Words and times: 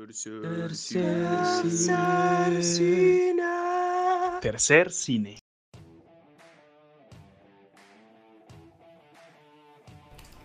Tercer 0.00 0.74
cine. 0.74 1.28
Tercer 4.40 4.90
cine. 4.90 5.38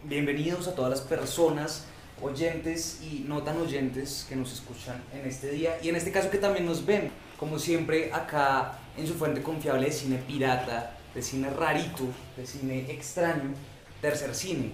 Bienvenidos 0.03 0.67
a 0.67 0.75
todas 0.75 0.89
las 0.91 0.99
personas, 0.99 1.85
oyentes 2.21 2.99
y 3.01 3.23
no 3.25 3.43
tan 3.43 3.55
oyentes 3.61 4.25
que 4.27 4.35
nos 4.35 4.51
escuchan 4.51 5.01
en 5.13 5.25
este 5.25 5.51
día 5.51 5.77
y 5.81 5.87
en 5.87 5.95
este 5.95 6.11
caso 6.11 6.29
que 6.29 6.37
también 6.37 6.65
nos 6.65 6.85
ven, 6.85 7.09
como 7.39 7.57
siempre 7.57 8.11
acá 8.11 8.77
en 8.97 9.07
su 9.07 9.13
fuente 9.13 9.41
confiable 9.41 9.85
de 9.85 9.93
cine 9.93 10.17
pirata, 10.27 10.97
de 11.13 11.21
cine 11.21 11.49
rarito, 11.49 12.03
de 12.35 12.45
cine 12.45 12.91
extraño, 12.91 13.53
tercer 14.01 14.35
cine. 14.35 14.73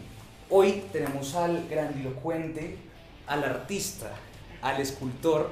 Hoy 0.50 0.86
tenemos 0.91 1.36
al 1.36 1.68
grandilocuente, 1.70 2.77
al 3.27 3.43
artista, 3.43 4.11
al 4.62 4.80
escultor, 4.82 5.50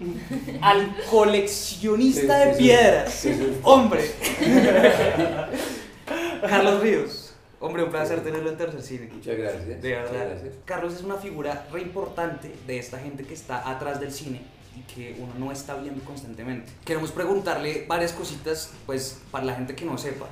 al 0.60 0.96
coleccionista 1.10 2.38
de 2.46 2.54
piedras, 2.54 3.26
hombre, 3.62 4.10
Carlos 6.48 6.80
Ríos. 6.80 7.28
Hombre, 7.60 7.84
un 7.84 7.90
placer 7.92 8.24
tenerlo 8.24 8.50
en 8.50 8.56
Tercer 8.56 8.82
Cine. 8.82 9.08
Muchas 9.12 9.36
gracias. 9.36 9.66
De 9.66 9.74
Muchas 9.76 10.12
verdad. 10.12 10.30
gracias. 10.30 10.54
Carlos 10.64 10.94
es 10.94 11.02
una 11.02 11.14
figura 11.14 11.68
re 11.70 11.80
importante 11.80 12.52
de 12.66 12.76
esta 12.76 12.98
gente 12.98 13.22
que 13.22 13.34
está 13.34 13.70
atrás 13.70 14.00
del 14.00 14.10
cine 14.10 14.40
y 14.76 14.80
que 14.92 15.16
uno 15.20 15.32
no 15.38 15.52
está 15.52 15.76
viendo 15.76 16.02
constantemente. 16.04 16.72
Queremos 16.84 17.12
preguntarle 17.12 17.84
varias 17.86 18.12
cositas, 18.12 18.72
pues, 18.84 19.20
para 19.30 19.44
la 19.44 19.54
gente 19.54 19.76
que 19.76 19.84
no 19.84 19.96
sepa. 19.96 20.26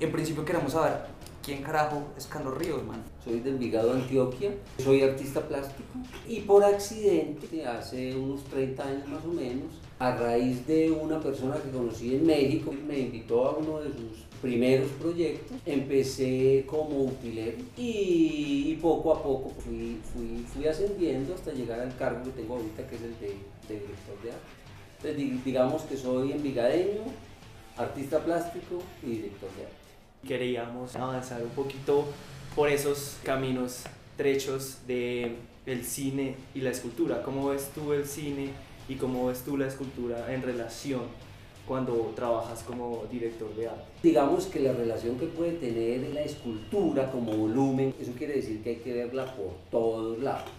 En 0.00 0.10
principio 0.10 0.46
queremos 0.46 0.72
saber 0.72 1.02
quién 1.44 1.62
carajo 1.62 2.02
es 2.16 2.26
Carlos 2.26 2.56
Ríos, 2.58 2.84
man. 2.84 3.02
Soy 3.24 3.40
de 3.40 3.50
Envigado, 3.50 3.92
Antioquia. 3.92 4.50
Soy 4.82 5.02
artista 5.02 5.40
plástico. 5.46 5.88
Y 6.28 6.40
por 6.40 6.64
accidente, 6.64 7.66
hace 7.66 8.14
unos 8.16 8.44
30 8.44 8.82
años 8.82 9.08
más 9.08 9.24
o 9.24 9.28
menos, 9.32 9.66
a 9.98 10.16
raíz 10.16 10.66
de 10.66 10.90
una 10.90 11.20
persona 11.20 11.56
que 11.56 11.70
conocí 11.70 12.14
en 12.14 12.26
México, 12.26 12.72
me 12.86 12.98
invitó 12.98 13.46
a 13.46 13.56
uno 13.56 13.80
de 13.80 13.88
sus 13.90 14.24
primeros 14.42 14.88
proyectos. 15.00 15.56
Empecé 15.64 16.64
como 16.66 17.04
utilero 17.04 17.58
y, 17.76 18.76
poco 18.82 19.12
a 19.14 19.22
poco 19.22 19.50
fui, 19.60 20.66
ascendiendo 20.66 21.34
hasta 21.34 21.52
llegar 21.52 21.80
al 21.80 21.94
cargo 21.96 22.22
que 22.24 22.30
tengo 22.30 22.54
ahorita, 22.56 22.86
que 22.86 22.96
es 22.96 23.02
el 23.02 23.18
de, 23.20 23.26
de 23.68 23.80
director 23.80 24.22
de 24.22 24.30
arte. 24.32 24.44
Entonces, 24.98 25.16
di- 25.16 25.40
digamos 25.44 25.82
que 25.82 25.96
soy 25.96 26.32
envigadeño, 26.32 27.02
artista 27.76 28.18
plástico 28.24 28.82
y 29.02 29.06
director 29.10 29.50
de 29.56 29.62
arte. 29.64 29.83
Queríamos 30.24 30.96
avanzar 30.96 31.42
un 31.42 31.50
poquito 31.50 32.06
por 32.54 32.68
esos 32.68 33.18
caminos 33.22 33.84
trechos 34.16 34.78
de 34.86 35.36
el 35.66 35.84
cine 35.84 36.36
y 36.54 36.60
la 36.60 36.70
escultura. 36.70 37.22
¿Cómo 37.22 37.48
ves 37.48 37.70
tú 37.74 37.92
el 37.92 38.04
cine 38.04 38.50
y 38.88 38.94
cómo 38.96 39.26
ves 39.26 39.42
tú 39.42 39.56
la 39.56 39.66
escultura 39.66 40.32
en 40.32 40.42
relación 40.42 41.02
cuando 41.66 42.12
trabajas 42.14 42.62
como 42.62 43.04
director 43.10 43.54
de 43.56 43.68
arte? 43.68 43.84
Digamos 44.02 44.46
que 44.46 44.60
la 44.60 44.72
relación 44.72 45.18
que 45.18 45.26
puede 45.26 45.52
tener 45.52 46.12
la 46.12 46.22
escultura 46.22 47.10
como 47.10 47.32
volumen, 47.32 47.94
eso 48.00 48.12
quiere 48.16 48.34
decir 48.34 48.62
que 48.62 48.70
hay 48.70 48.76
que 48.76 48.92
verla 48.92 49.34
por 49.34 49.52
todos 49.70 50.18
lados. 50.22 50.50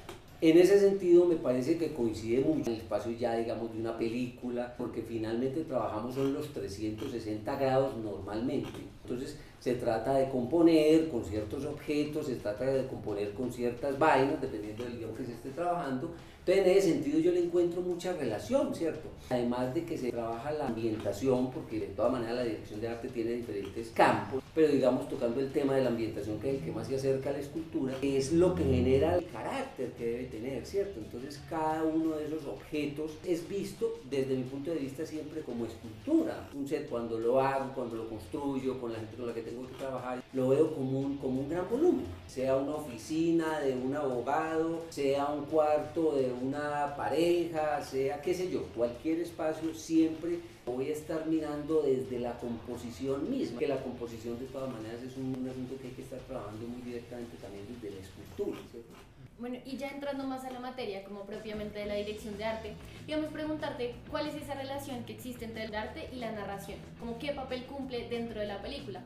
En 0.41 0.57
ese 0.57 0.79
sentido 0.79 1.25
me 1.25 1.37
parece 1.37 1.77
que 1.77 1.93
coincide 1.93 2.41
mucho 2.41 2.69
el 2.69 2.77
espacio 2.77 3.11
ya 3.13 3.35
digamos 3.35 3.71
de 3.73 3.79
una 3.79 3.97
película, 3.97 4.75
porque 4.77 5.01
finalmente 5.01 5.63
trabajamos 5.63 6.15
son 6.15 6.33
los 6.33 6.51
360 6.51 7.55
grados 7.55 7.95
normalmente. 7.97 8.69
Entonces 9.03 9.37
se 9.59 9.75
trata 9.75 10.13
de 10.13 10.29
componer 10.29 11.09
con 11.09 11.23
ciertos 11.23 11.65
objetos, 11.65 12.27
se 12.27 12.35
trata 12.35 12.65
de 12.65 12.87
componer 12.87 13.33
con 13.33 13.51
ciertas 13.51 13.97
vainas, 13.97 14.41
dependiendo 14.41 14.83
del 14.83 14.97
guion 14.97 15.15
que 15.15 15.25
se 15.25 15.33
esté 15.33 15.49
trabajando. 15.49 16.11
Entonces 16.47 16.65
en 16.65 16.77
ese 16.77 16.91
sentido 16.93 17.19
yo 17.19 17.31
le 17.31 17.43
encuentro 17.43 17.81
mucha 17.81 18.13
relación, 18.13 18.75
¿cierto? 18.75 19.09
Además 19.31 19.73
de 19.73 19.83
que 19.83 19.97
se 19.97 20.11
trabaja 20.11 20.51
la 20.51 20.67
ambientación, 20.67 21.49
porque 21.49 21.79
de 21.79 21.87
todas 21.87 22.11
maneras 22.11 22.35
la 22.35 22.43
dirección 22.43 22.81
de 22.81 22.87
arte 22.87 23.07
tiene 23.07 23.31
diferentes 23.31 23.89
campos, 23.89 24.43
pero 24.53 24.67
digamos 24.67 25.09
tocando 25.09 25.39
el 25.39 25.51
tema 25.51 25.73
de 25.73 25.81
la 25.81 25.89
ambientación, 25.89 26.39
que 26.39 26.51
es 26.51 26.59
el 26.59 26.65
que 26.65 26.71
más 26.71 26.87
se 26.87 26.97
acerca 26.97 27.31
a 27.31 27.33
la 27.33 27.39
escultura, 27.39 27.95
es 27.99 28.31
lo 28.31 28.53
que 28.53 28.63
genera 28.63 29.15
el 29.15 29.25
carácter 29.25 29.89
que 29.93 30.05
debe 30.05 30.23
tener, 30.25 30.63
¿cierto? 30.67 30.99
Entonces 30.99 31.41
cada 31.49 31.83
uno 31.83 32.15
de 32.15 32.27
esos 32.27 32.45
objetos 32.45 33.17
es 33.25 33.49
visto 33.49 33.99
desde 34.07 34.35
mi 34.35 34.43
punto 34.43 34.69
de 34.69 34.77
vista 34.77 35.03
siempre 35.03 35.41
como 35.41 35.65
escultura. 35.65 36.47
Un 36.53 36.67
set 36.67 36.87
cuando 36.87 37.17
lo 37.17 37.41
hago, 37.41 37.73
cuando 37.73 37.95
lo 37.95 38.07
construyo, 38.07 38.79
con 38.79 38.93
la 38.93 38.99
gente 38.99 39.17
con 39.17 39.25
la 39.25 39.33
que 39.33 39.41
tengo 39.45 39.67
que 39.67 39.75
trabajar, 39.75 40.21
lo 40.33 40.49
veo 40.49 40.73
como 40.73 40.99
un, 40.99 41.17
como 41.17 41.41
un 41.41 41.49
gran 41.49 41.69
volumen, 41.69 42.05
sea 42.27 42.57
una 42.57 42.75
oficina 42.75 43.59
de 43.59 43.73
un 43.73 43.95
abogado, 43.95 44.81
sea 44.89 45.27
un 45.27 45.45
cuarto 45.45 46.15
de 46.15 46.33
una 46.33 46.95
pareja, 46.97 47.81
sea 47.83 48.21
qué 48.21 48.33
sé 48.33 48.49
yo, 48.49 48.63
cualquier 48.75 49.19
espacio 49.19 49.73
siempre 49.73 50.39
voy 50.65 50.89
a 50.89 50.93
estar 50.93 51.25
mirando 51.27 51.83
desde 51.83 52.19
la 52.19 52.37
composición 52.39 53.29
misma, 53.29 53.59
que 53.59 53.67
la 53.67 53.81
composición 53.81 54.39
de 54.39 54.45
todas 54.47 54.73
maneras 54.73 55.01
es 55.03 55.15
un, 55.15 55.35
un 55.39 55.47
asunto 55.47 55.75
que 55.79 55.87
hay 55.87 55.93
que 55.93 56.01
estar 56.01 56.19
trabajando 56.21 56.67
muy 56.67 56.81
directamente 56.81 57.37
también 57.37 57.65
desde 57.69 57.95
la 57.95 58.01
escultura, 58.01 58.59
¿cierto? 58.71 58.93
Bueno, 59.37 59.57
y 59.65 59.75
ya 59.75 59.89
entrando 59.89 60.23
más 60.23 60.45
a 60.45 60.51
la 60.51 60.59
materia, 60.59 61.03
como 61.03 61.25
propiamente 61.25 61.79
de 61.79 61.85
la 61.87 61.95
dirección 61.95 62.37
de 62.37 62.45
arte, 62.45 62.73
a 63.11 63.29
preguntarte 63.29 63.95
cuál 64.09 64.27
es 64.27 64.35
esa 64.35 64.53
relación 64.53 65.03
que 65.03 65.13
existe 65.13 65.43
entre 65.43 65.65
el 65.65 65.75
arte 65.75 66.09
y 66.13 66.17
la 66.17 66.31
narración, 66.31 66.79
como 66.99 67.19
qué 67.19 67.33
papel 67.33 67.65
cumple 67.65 68.07
dentro 68.07 68.39
de 68.39 68.47
la 68.47 68.61
película. 68.61 69.03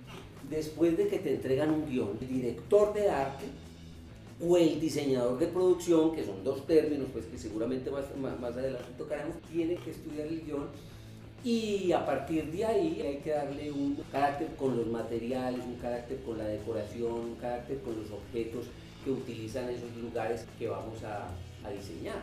después 0.47 0.97
de 0.97 1.07
que 1.07 1.19
te 1.19 1.34
entregan 1.34 1.72
un 1.72 1.89
guion, 1.89 2.18
el 2.22 2.28
director 2.28 2.94
de 2.94 3.09
arte 3.09 3.45
o 4.41 4.56
el 4.56 4.79
diseñador 4.79 5.39
de 5.39 5.47
producción, 5.47 6.16
que 6.16 6.23
son 6.23 6.44
dos 6.44 6.66
términos 6.68 7.07
pues, 7.12 7.25
que 7.25 7.38
seguramente 7.38 7.89
más, 7.89 8.06
más, 8.18 8.39
más 8.39 8.53
adelante 8.53 8.88
tocaremos, 8.97 9.35
tiene 9.51 9.75
que 9.75 9.91
estudiar 9.91 10.28
el 10.28 10.45
guion 10.45 10.68
y 11.44 11.91
a 11.91 12.06
partir 12.06 12.51
de 12.51 12.66
ahí 12.66 13.01
hay 13.01 13.18
que 13.18 13.31
darle 13.31 13.72
un 13.72 13.97
carácter 14.12 14.47
con 14.57 14.78
los 14.78 14.88
materiales, 14.88 15.62
un 15.66 15.75
carácter 15.75 16.22
con 16.22 16.38
la 16.38 16.45
decoración, 16.45 17.13
un 17.13 17.35
carácter 17.35 17.79
con 17.81 18.00
los 18.00 18.12
objetos 18.12 18.66
que 19.03 19.11
utilizan 19.11 19.69
esos 19.69 19.95
lugares 19.97 20.45
que 20.57 20.67
vamos 20.67 21.03
a, 21.03 21.29
diseñar. 21.69 22.17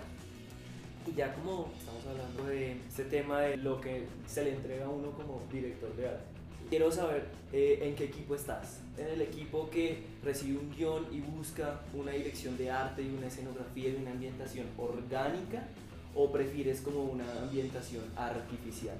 Y 1.07 1.15
ya 1.15 1.33
como 1.35 1.71
estamos 1.79 2.05
hablando 2.07 2.47
de 2.47 2.79
este 2.89 3.05
tema 3.05 3.43
de 3.43 3.59
lo 3.59 3.81
que 3.81 4.07
se 4.27 4.43
le 4.43 4.55
entrega 4.55 4.87
a 4.87 4.89
uno 4.89 5.13
como 5.13 5.41
director 5.53 5.95
de 5.95 6.09
arte, 6.09 6.25
quiero 6.69 6.91
saber 6.91 7.27
eh, 7.53 7.79
en 7.83 7.95
qué 7.95 8.05
equipo 8.05 8.35
estás. 8.35 8.81
En 8.99 9.07
el 9.07 9.23
equipo 9.23 9.71
que 9.71 10.03
recibe 10.25 10.59
un 10.59 10.75
guion 10.75 11.07
y 11.13 11.21
busca 11.21 11.81
una 11.95 12.11
dirección 12.11 12.57
de 12.57 12.73
arte 12.73 13.03
y 13.03 13.11
una 13.11 13.29
escenografía 13.29 13.91
y 13.91 13.97
una 13.97 14.11
ambientación 14.11 14.67
orgánica 14.77 15.69
o 16.17 16.33
prefieres 16.33 16.81
como 16.81 17.05
una 17.05 17.31
ambientación 17.41 18.03
artificial. 18.17 18.97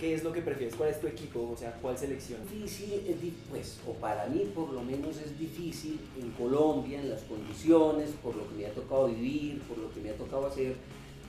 ¿Qué 0.00 0.14
es 0.14 0.24
lo 0.24 0.32
que 0.32 0.40
prefieres? 0.40 0.74
¿Cuál 0.76 0.88
es 0.90 1.00
tu 1.00 1.06
equipo? 1.06 1.50
O 1.52 1.56
sea, 1.56 1.72
¿cuál 1.82 1.98
selección? 1.98 2.40
difícil, 2.50 2.94
es 3.06 3.20
di- 3.20 3.34
pues, 3.50 3.78
o 3.86 3.92
para 3.92 4.26
mí 4.26 4.50
por 4.54 4.72
lo 4.72 4.82
menos 4.82 5.18
es 5.18 5.38
difícil 5.38 6.00
en 6.18 6.30
Colombia, 6.30 7.00
en 7.00 7.10
las 7.10 7.20
condiciones, 7.24 8.10
por 8.22 8.34
lo 8.34 8.48
que 8.48 8.54
me 8.54 8.66
ha 8.66 8.72
tocado 8.72 9.08
vivir, 9.08 9.60
por 9.68 9.76
lo 9.76 9.92
que 9.92 10.00
me 10.00 10.08
ha 10.10 10.14
tocado 10.16 10.46
hacer, 10.46 10.76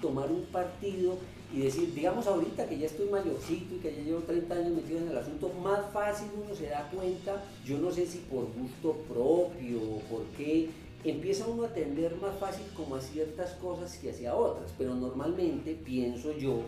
tomar 0.01 0.31
un 0.31 0.43
partido 0.45 1.17
y 1.53 1.59
decir, 1.59 1.93
digamos 1.93 2.25
ahorita 2.27 2.67
que 2.69 2.77
ya 2.79 2.85
estoy 2.85 3.09
mayorcito 3.09 3.75
y 3.75 3.79
que 3.79 3.93
ya 3.93 4.03
llevo 4.03 4.19
30 4.21 4.55
años 4.55 4.71
metido 4.71 4.99
en 4.99 5.09
el 5.09 5.17
asunto, 5.17 5.49
más 5.61 5.91
fácil 5.91 6.29
uno 6.41 6.55
se 6.55 6.67
da 6.67 6.89
cuenta, 6.95 7.43
yo 7.65 7.77
no 7.77 7.91
sé 7.91 8.05
si 8.07 8.19
por 8.19 8.45
gusto 8.53 8.93
propio 9.09 9.81
o 9.81 9.99
por 10.09 10.23
qué, 10.37 10.69
empieza 11.03 11.45
uno 11.47 11.63
a 11.63 11.67
atender 11.67 12.15
más 12.21 12.39
fácil 12.39 12.65
como 12.75 12.95
a 12.95 13.01
ciertas 13.01 13.51
cosas 13.55 13.97
que 13.97 14.11
hacia 14.11 14.33
otras, 14.33 14.71
pero 14.77 14.95
normalmente 14.95 15.73
pienso 15.75 16.31
yo 16.37 16.61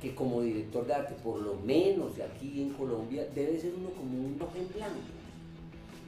que 0.00 0.14
como 0.14 0.42
director 0.42 0.86
de 0.86 0.94
arte, 0.94 1.14
por 1.22 1.40
lo 1.40 1.56
menos 1.56 2.16
de 2.16 2.22
aquí 2.22 2.62
en 2.62 2.70
Colombia, 2.70 3.26
debe 3.34 3.58
ser 3.58 3.72
uno 3.76 3.90
como 3.90 4.18
un 4.18 4.38
ojo 4.40 4.56
en 4.56 4.68
blanco. 4.72 5.00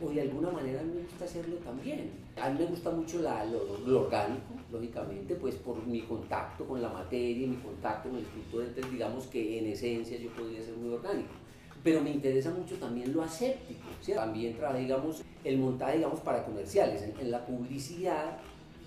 O 0.03 0.09
de 0.11 0.23
alguna 0.23 0.51
manera 0.51 0.81
a 0.81 0.83
mí 0.83 0.93
me 0.95 1.03
gusta 1.03 1.25
hacerlo 1.25 1.57
también. 1.57 2.11
A 2.41 2.49
mí 2.49 2.59
me 2.59 2.67
gusta 2.67 2.91
mucho 2.91 3.21
lo, 3.21 4.01
orgánico, 4.01 4.55
lógicamente, 4.73 5.35
pues 5.35 5.57
por 5.57 5.85
mi 5.87 6.03
contacto 6.03 6.65
con 6.67 6.81
la 6.81 6.89
materia, 6.89 7.47
mi 7.47 7.57
contacto 7.57 8.09
con 8.09 8.19
el 8.19 8.25
escultor, 8.25 8.65
entonces 8.65 8.93
digamos 8.93 9.27
que 9.27 9.59
en 9.59 9.67
esencia 9.67 10.17
yo 10.19 10.31
podría 10.31 10.63
ser 10.63 10.75
muy 10.77 10.95
orgánico. 10.95 11.35
Pero 11.83 12.01
me 12.01 12.11
interesa 12.11 12.51
mucho 12.51 12.77
también 12.77 13.13
lo 13.13 13.23
aséptico. 13.23 13.89
También 14.15 14.57
trabaja, 14.57 14.79
digamos, 14.79 15.23
el 15.45 15.59
montaje, 15.59 15.97
digamos, 15.97 16.21
para 16.21 16.45
comerciales. 16.45 17.03
En, 17.03 17.19
en 17.19 17.31
la 17.31 17.45
publicidad 17.45 18.39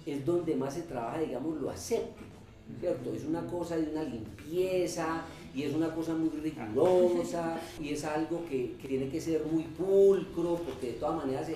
es 0.06 0.26
donde 0.26 0.56
más 0.56 0.76
se 0.76 0.84
trabaja, 0.84 1.20
digamos, 1.20 1.60
lo 1.60 1.70
aséptico. 1.70 2.33
¿Cierto? 2.80 3.14
Es 3.14 3.26
una 3.26 3.46
cosa 3.48 3.78
de 3.78 3.92
una 3.92 4.04
limpieza 4.04 5.24
y 5.54 5.64
es 5.64 5.74
una 5.74 5.94
cosa 5.94 6.14
muy 6.14 6.30
rigurosa 6.30 7.60
y 7.80 7.90
es 7.90 8.04
algo 8.04 8.46
que, 8.46 8.76
que 8.82 8.88
tiene 8.88 9.10
que 9.10 9.22
ser 9.22 9.44
muy 9.46 9.64
pulcro 9.64 10.56
porque 10.56 10.88
de 10.88 10.94
todas 10.94 11.24
maneras 11.24 11.48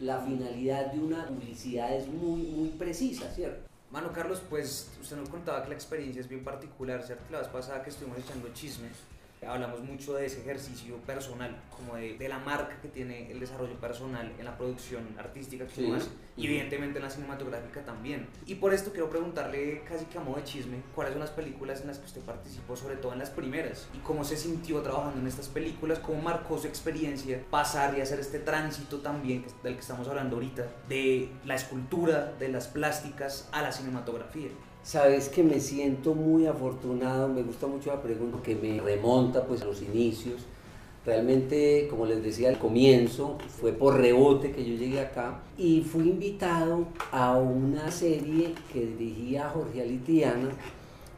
la 0.00 0.20
finalidad 0.20 0.92
de 0.92 0.98
una 0.98 1.26
publicidad 1.26 1.94
es 1.94 2.08
muy, 2.08 2.42
muy 2.42 2.68
precisa, 2.70 3.30
¿cierto? 3.30 3.68
Mano 3.90 4.12
Carlos, 4.12 4.42
pues 4.50 4.90
usted 5.00 5.16
nos 5.16 5.28
contaba 5.28 5.62
que 5.62 5.68
la 5.68 5.76
experiencia 5.76 6.20
es 6.20 6.28
bien 6.28 6.42
particular, 6.42 7.02
¿cierto? 7.04 7.24
La 7.30 7.38
vez 7.38 7.48
pasada 7.48 7.82
que 7.82 7.90
estuvimos 7.90 8.18
echando 8.18 8.48
chismes, 8.52 8.92
hablamos 9.46 9.80
mucho 9.82 10.14
de 10.14 10.26
ese 10.26 10.40
ejercicio 10.40 10.96
personal, 10.98 11.56
como 11.70 11.96
de, 11.96 12.16
de 12.18 12.28
la 12.28 12.38
marca 12.38 12.78
que 12.80 12.88
tiene 12.88 13.30
el 13.30 13.40
desarrollo 13.40 13.74
personal 13.80 14.32
en 14.38 14.44
la 14.44 14.56
producción 14.56 15.02
artística 15.18 15.66
que 15.66 15.74
Sí. 15.74 15.92
hace, 15.92 16.08
y 16.36 16.46
evidentemente 16.46 16.98
en 16.98 17.04
la 17.04 17.10
cinematográfica 17.10 17.84
también. 17.84 18.28
Y 18.46 18.56
por 18.56 18.72
esto 18.74 18.90
quiero 18.90 19.08
preguntarle 19.10 19.82
casi 19.88 20.04
que 20.06 20.18
a 20.18 20.20
modo 20.20 20.36
de 20.36 20.44
chisme, 20.44 20.78
¿cuáles 20.94 21.12
son 21.12 21.20
las 21.20 21.30
películas 21.30 21.80
en 21.80 21.88
las 21.88 21.98
que 21.98 22.06
usted 22.06 22.20
participó, 22.22 22.76
sobre 22.76 22.96
todo 22.96 23.12
en 23.12 23.18
las 23.20 23.30
primeras? 23.30 23.88
¿Y 23.94 23.98
cómo 23.98 24.24
se 24.24 24.36
sintió 24.36 24.80
trabajando 24.82 25.20
en 25.20 25.26
estas 25.26 25.48
películas? 25.48 25.98
¿Cómo 26.00 26.22
marcó 26.22 26.58
su 26.58 26.66
experiencia 26.66 27.40
pasar 27.50 27.96
y 27.96 28.00
hacer 28.00 28.20
este 28.20 28.38
tránsito 28.38 28.98
también 28.98 29.44
del 29.62 29.74
que 29.74 29.80
estamos 29.80 30.08
hablando 30.08 30.36
ahorita, 30.36 30.66
de 30.88 31.30
la 31.44 31.54
escultura, 31.54 32.32
de 32.38 32.48
las 32.48 32.68
plásticas 32.68 33.48
a 33.52 33.62
la 33.62 33.72
cinematografía? 33.72 34.48
Sabes 34.84 35.30
que 35.30 35.42
me 35.42 35.60
siento 35.60 36.14
muy 36.14 36.46
afortunado, 36.46 37.26
me 37.26 37.42
gusta 37.42 37.66
mucho 37.66 37.88
la 37.88 38.02
pregunta 38.02 38.42
que 38.42 38.54
me 38.54 38.78
remonta 38.82 39.42
pues 39.46 39.62
a 39.62 39.64
los 39.64 39.80
inicios. 39.80 40.42
Realmente, 41.06 41.86
como 41.88 42.04
les 42.04 42.22
decía 42.22 42.50
al 42.50 42.58
comienzo, 42.58 43.38
fue 43.48 43.72
por 43.72 43.96
rebote 43.96 44.52
que 44.52 44.62
yo 44.62 44.76
llegué 44.76 45.00
acá 45.00 45.40
y 45.56 45.80
fui 45.80 46.10
invitado 46.10 46.86
a 47.12 47.38
una 47.38 47.90
serie 47.90 48.54
que 48.70 48.84
dirigía 48.84 49.48
Jorge 49.48 49.80
Alitiana 49.80 50.50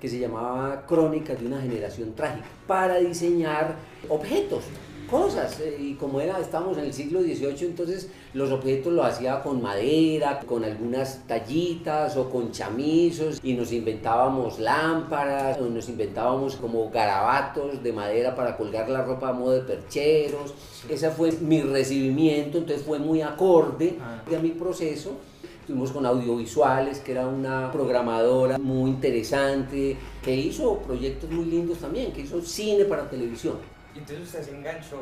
que 0.00 0.08
se 0.08 0.20
llamaba 0.20 0.86
Crónicas 0.86 1.40
de 1.40 1.46
una 1.46 1.60
generación 1.60 2.14
trágica 2.14 2.46
para 2.68 2.98
diseñar 2.98 3.74
objetos, 4.08 4.62
cosas 5.06 5.60
eh, 5.60 5.76
y 5.80 5.94
como 5.94 6.20
era 6.20 6.38
estábamos 6.40 6.78
en 6.78 6.84
el 6.84 6.92
siglo 6.92 7.20
XVIII 7.20 7.66
entonces 7.66 8.08
los 8.34 8.50
objetos 8.50 8.92
los 8.92 9.06
hacía 9.06 9.42
con 9.42 9.62
madera 9.62 10.40
con 10.40 10.64
algunas 10.64 11.26
tallitas 11.26 12.16
o 12.16 12.30
con 12.30 12.52
chamizos 12.52 13.40
y 13.42 13.54
nos 13.54 13.72
inventábamos 13.72 14.58
lámparas 14.58 15.58
o 15.60 15.66
nos 15.66 15.88
inventábamos 15.88 16.56
como 16.56 16.90
garabatos 16.90 17.82
de 17.82 17.92
madera 17.92 18.34
para 18.34 18.56
colgar 18.56 18.88
la 18.88 19.02
ropa 19.02 19.28
a 19.28 19.32
modo 19.32 19.52
de 19.52 19.60
percheros 19.60 20.54
ese 20.88 21.10
fue 21.10 21.32
mi 21.32 21.62
recibimiento 21.62 22.58
entonces 22.58 22.84
fue 22.84 22.98
muy 22.98 23.22
acorde 23.22 23.96
Ah. 24.00 24.22
a 24.34 24.38
mi 24.40 24.50
proceso 24.50 25.12
Estuvimos 25.60 25.90
con 25.90 26.06
audiovisuales, 26.06 27.00
que 27.00 27.10
era 27.10 27.26
una 27.26 27.72
programadora 27.72 28.56
muy 28.56 28.88
interesante, 28.88 29.96
que 30.22 30.32
hizo 30.32 30.78
proyectos 30.78 31.28
muy 31.28 31.44
lindos 31.46 31.78
también, 31.78 32.12
que 32.12 32.20
hizo 32.20 32.40
cine 32.40 32.84
para 32.84 33.10
televisión. 33.10 33.54
Y 33.96 34.00
entonces 34.00 34.26
usted 34.26 34.42
se 34.42 34.50
enganchó 34.56 34.98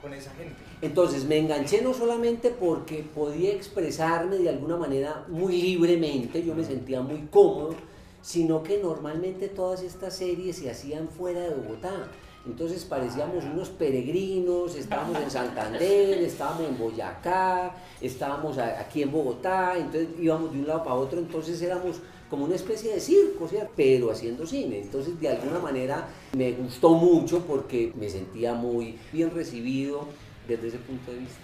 con 0.00 0.14
esa 0.14 0.30
gente. 0.32 0.56
Entonces 0.80 1.24
me 1.24 1.38
enganché 1.38 1.82
no 1.82 1.92
solamente 1.92 2.50
porque 2.50 3.04
podía 3.14 3.52
expresarme 3.52 4.38
de 4.38 4.48
alguna 4.48 4.76
manera 4.76 5.24
muy 5.28 5.60
libremente, 5.60 6.42
yo 6.42 6.54
me 6.54 6.64
sentía 6.64 7.02
muy 7.02 7.26
cómodo, 7.30 7.74
sino 8.22 8.62
que 8.62 8.78
normalmente 8.78 9.48
todas 9.48 9.82
estas 9.82 10.16
series 10.16 10.56
se 10.56 10.70
hacían 10.70 11.08
fuera 11.08 11.40
de 11.40 11.50
Bogotá. 11.54 12.08
Entonces 12.46 12.84
parecíamos 12.84 13.44
unos 13.44 13.70
peregrinos, 13.70 14.74
estábamos 14.76 15.18
en 15.18 15.30
Santander, 15.30 16.18
estábamos 16.22 16.68
en 16.68 16.78
Boyacá, 16.78 17.74
estábamos 18.00 18.58
aquí 18.58 19.02
en 19.02 19.12
Bogotá, 19.12 19.74
entonces 19.76 20.08
íbamos 20.18 20.52
de 20.52 20.60
un 20.60 20.66
lado 20.66 20.84
para 20.84 20.96
otro, 20.96 21.18
entonces 21.18 21.60
éramos 21.62 22.00
como 22.30 22.44
una 22.44 22.54
especie 22.54 22.92
de 22.92 23.00
circo, 23.00 23.48
¿cierto? 23.48 23.72
pero 23.76 24.10
haciendo 24.10 24.46
cine. 24.46 24.80
Entonces 24.80 25.18
de 25.20 25.28
alguna 25.28 25.58
manera 25.58 26.08
me 26.36 26.52
gustó 26.52 26.90
mucho 26.90 27.44
porque 27.46 27.92
me 27.94 28.08
sentía 28.08 28.54
muy 28.54 28.98
bien 29.12 29.30
recibido 29.30 30.08
desde 30.48 30.68
ese 30.68 30.78
punto 30.78 31.12
de 31.12 31.18
vista. 31.18 31.40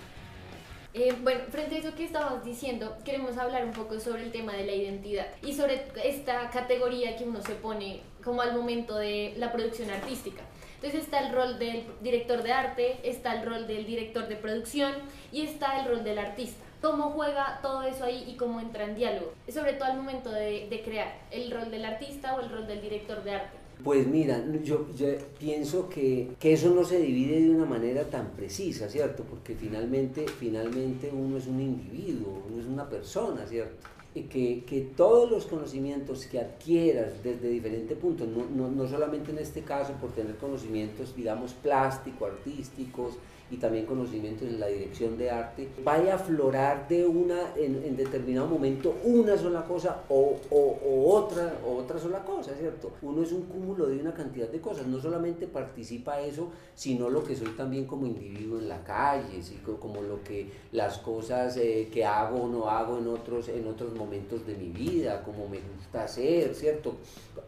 Eh, 0.93 1.15
bueno, 1.23 1.43
frente 1.51 1.77
a 1.77 1.79
eso 1.79 1.95
que 1.95 2.05
estabas 2.05 2.45
diciendo, 2.45 2.97
queremos 3.05 3.39
hablar 3.39 3.65
un 3.65 3.71
poco 3.71 4.01
sobre 4.01 4.25
el 4.25 4.33
tema 4.33 4.55
de 4.55 4.67
la 4.67 4.73
identidad 4.73 5.29
y 5.41 5.55
sobre 5.55 5.85
esta 6.05 6.51
categoría 6.51 7.17
que 7.17 7.23
uno 7.23 7.41
se 7.43 7.55
pone 7.55 8.01
como 8.25 8.43
al 8.43 8.57
momento 8.57 8.97
de 8.97 9.35
la 9.37 9.53
producción 9.53 9.89
artística. 9.91 10.43
Entonces 10.75 11.05
está 11.05 11.21
el 11.21 11.33
rol 11.33 11.59
del 11.61 11.85
director 12.01 12.43
de 12.43 12.53
arte, 12.53 12.99
está 13.05 13.35
el 13.35 13.47
rol 13.47 13.69
del 13.69 13.87
director 13.87 14.27
de 14.27 14.35
producción 14.35 14.93
y 15.31 15.43
está 15.43 15.81
el 15.81 15.89
rol 15.89 16.03
del 16.03 16.19
artista. 16.19 16.65
¿Cómo 16.81 17.11
juega 17.11 17.59
todo 17.61 17.83
eso 17.83 18.05
ahí 18.05 18.25
y 18.27 18.37
cómo 18.37 18.59
entra 18.59 18.85
en 18.85 18.95
diálogo? 18.95 19.33
Sobre 19.53 19.75
todo 19.75 19.85
al 19.85 19.99
momento 19.99 20.31
de, 20.31 20.81
crear 20.85 21.13
el 21.31 21.51
rol 21.51 21.71
del 21.71 21.85
artista 21.85 22.35
o 22.35 22.41
el 22.41 22.51
rol 22.51 22.67
del 22.67 22.81
director 22.81 23.23
de 23.23 23.33
arte. 23.33 23.59
Pues 23.85 24.07
mira, 24.07 24.43
yo, 24.63 24.87
yo 24.95 25.07
pienso 25.39 25.89
que, 25.89 26.33
que 26.39 26.53
eso 26.53 26.71
no 26.71 26.85
se 26.85 26.99
divide 26.99 27.41
de 27.41 27.51
una 27.51 27.65
manera 27.65 28.05
tan 28.05 28.31
precisa, 28.31 28.89
¿cierto? 28.89 29.25
Porque 29.25 29.55
finalmente, 29.55 30.27
finalmente 30.27 31.11
uno 31.13 31.39
es 31.39 31.47
un 31.47 31.61
individuo, 31.61 32.43
uno 32.51 32.61
es 32.61 32.67
una 32.67 32.89
persona, 32.89 33.47
¿cierto? 33.47 33.89
Que, 34.13 34.65
que 34.67 34.81
todos 34.97 35.31
los 35.31 35.47
conocimientos 35.47 36.27
que 36.27 36.41
adquieras 36.41 37.23
desde 37.23 37.49
diferentes 37.49 37.97
puntos, 37.97 38.27
no, 38.27 38.45
no, 38.57 38.69
no 38.69 38.89
solamente 38.89 39.31
en 39.31 39.39
este 39.39 39.63
caso 39.63 39.93
por 40.01 40.11
tener 40.11 40.35
conocimientos, 40.37 41.15
digamos, 41.15 41.53
plásticos, 41.53 42.31
artísticos, 42.31 43.15
y 43.53 43.57
también 43.57 43.85
conocimientos 43.85 44.47
en 44.47 44.61
la 44.61 44.69
dirección 44.69 45.19
de 45.19 45.29
arte, 45.29 45.67
vaya 45.83 46.13
a 46.13 46.17
aflorar 46.17 46.87
de 46.87 47.05
una, 47.05 47.53
en, 47.57 47.83
en 47.85 47.97
determinado 47.97 48.47
momento, 48.47 48.95
una 49.03 49.37
sola 49.37 49.65
cosa 49.65 50.03
o, 50.09 50.37
o, 50.53 50.79
o 50.89 51.13
otra, 51.13 51.59
otra 51.67 51.99
sola 51.99 52.25
cosa, 52.25 52.53
¿cierto? 52.55 52.93
Uno 53.03 53.25
es 53.25 53.33
un 53.33 53.43
cúmulo 53.47 53.89
de 53.89 53.99
una 53.99 54.15
cantidad 54.15 54.47
de 54.49 54.61
cosas, 54.61 54.87
no 54.87 55.01
solamente 55.01 55.49
participa 55.49 56.21
eso, 56.21 56.47
sino 56.77 57.11
lo 57.11 57.25
que 57.25 57.35
soy 57.35 57.49
también 57.57 57.87
como 57.87 58.07
individuo 58.07 58.61
en 58.61 58.69
la 58.69 58.85
calle, 58.85 59.43
¿sí? 59.43 59.59
Co- 59.67 59.81
como 59.81 60.01
lo 60.01 60.23
que, 60.23 60.49
las 60.71 60.99
cosas 60.99 61.57
eh, 61.57 61.89
que 61.93 62.05
hago 62.05 62.45
o 62.45 62.49
no 62.49 62.71
hago 62.71 62.99
en 62.99 63.09
otros, 63.09 63.49
en 63.49 63.67
otros 63.67 63.93
momentos 64.01 64.47
de 64.47 64.55
mi 64.55 64.71
vida, 64.71 65.23
como 65.23 65.49
me 65.49 65.61
gusta 65.61 66.05
hacer, 66.05 66.55
¿cierto? 66.55 66.97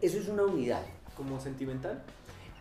Eso 0.00 0.18
es 0.18 0.28
una 0.28 0.44
unidad. 0.44 0.82
como 1.16 1.40
sentimental. 1.40 2.02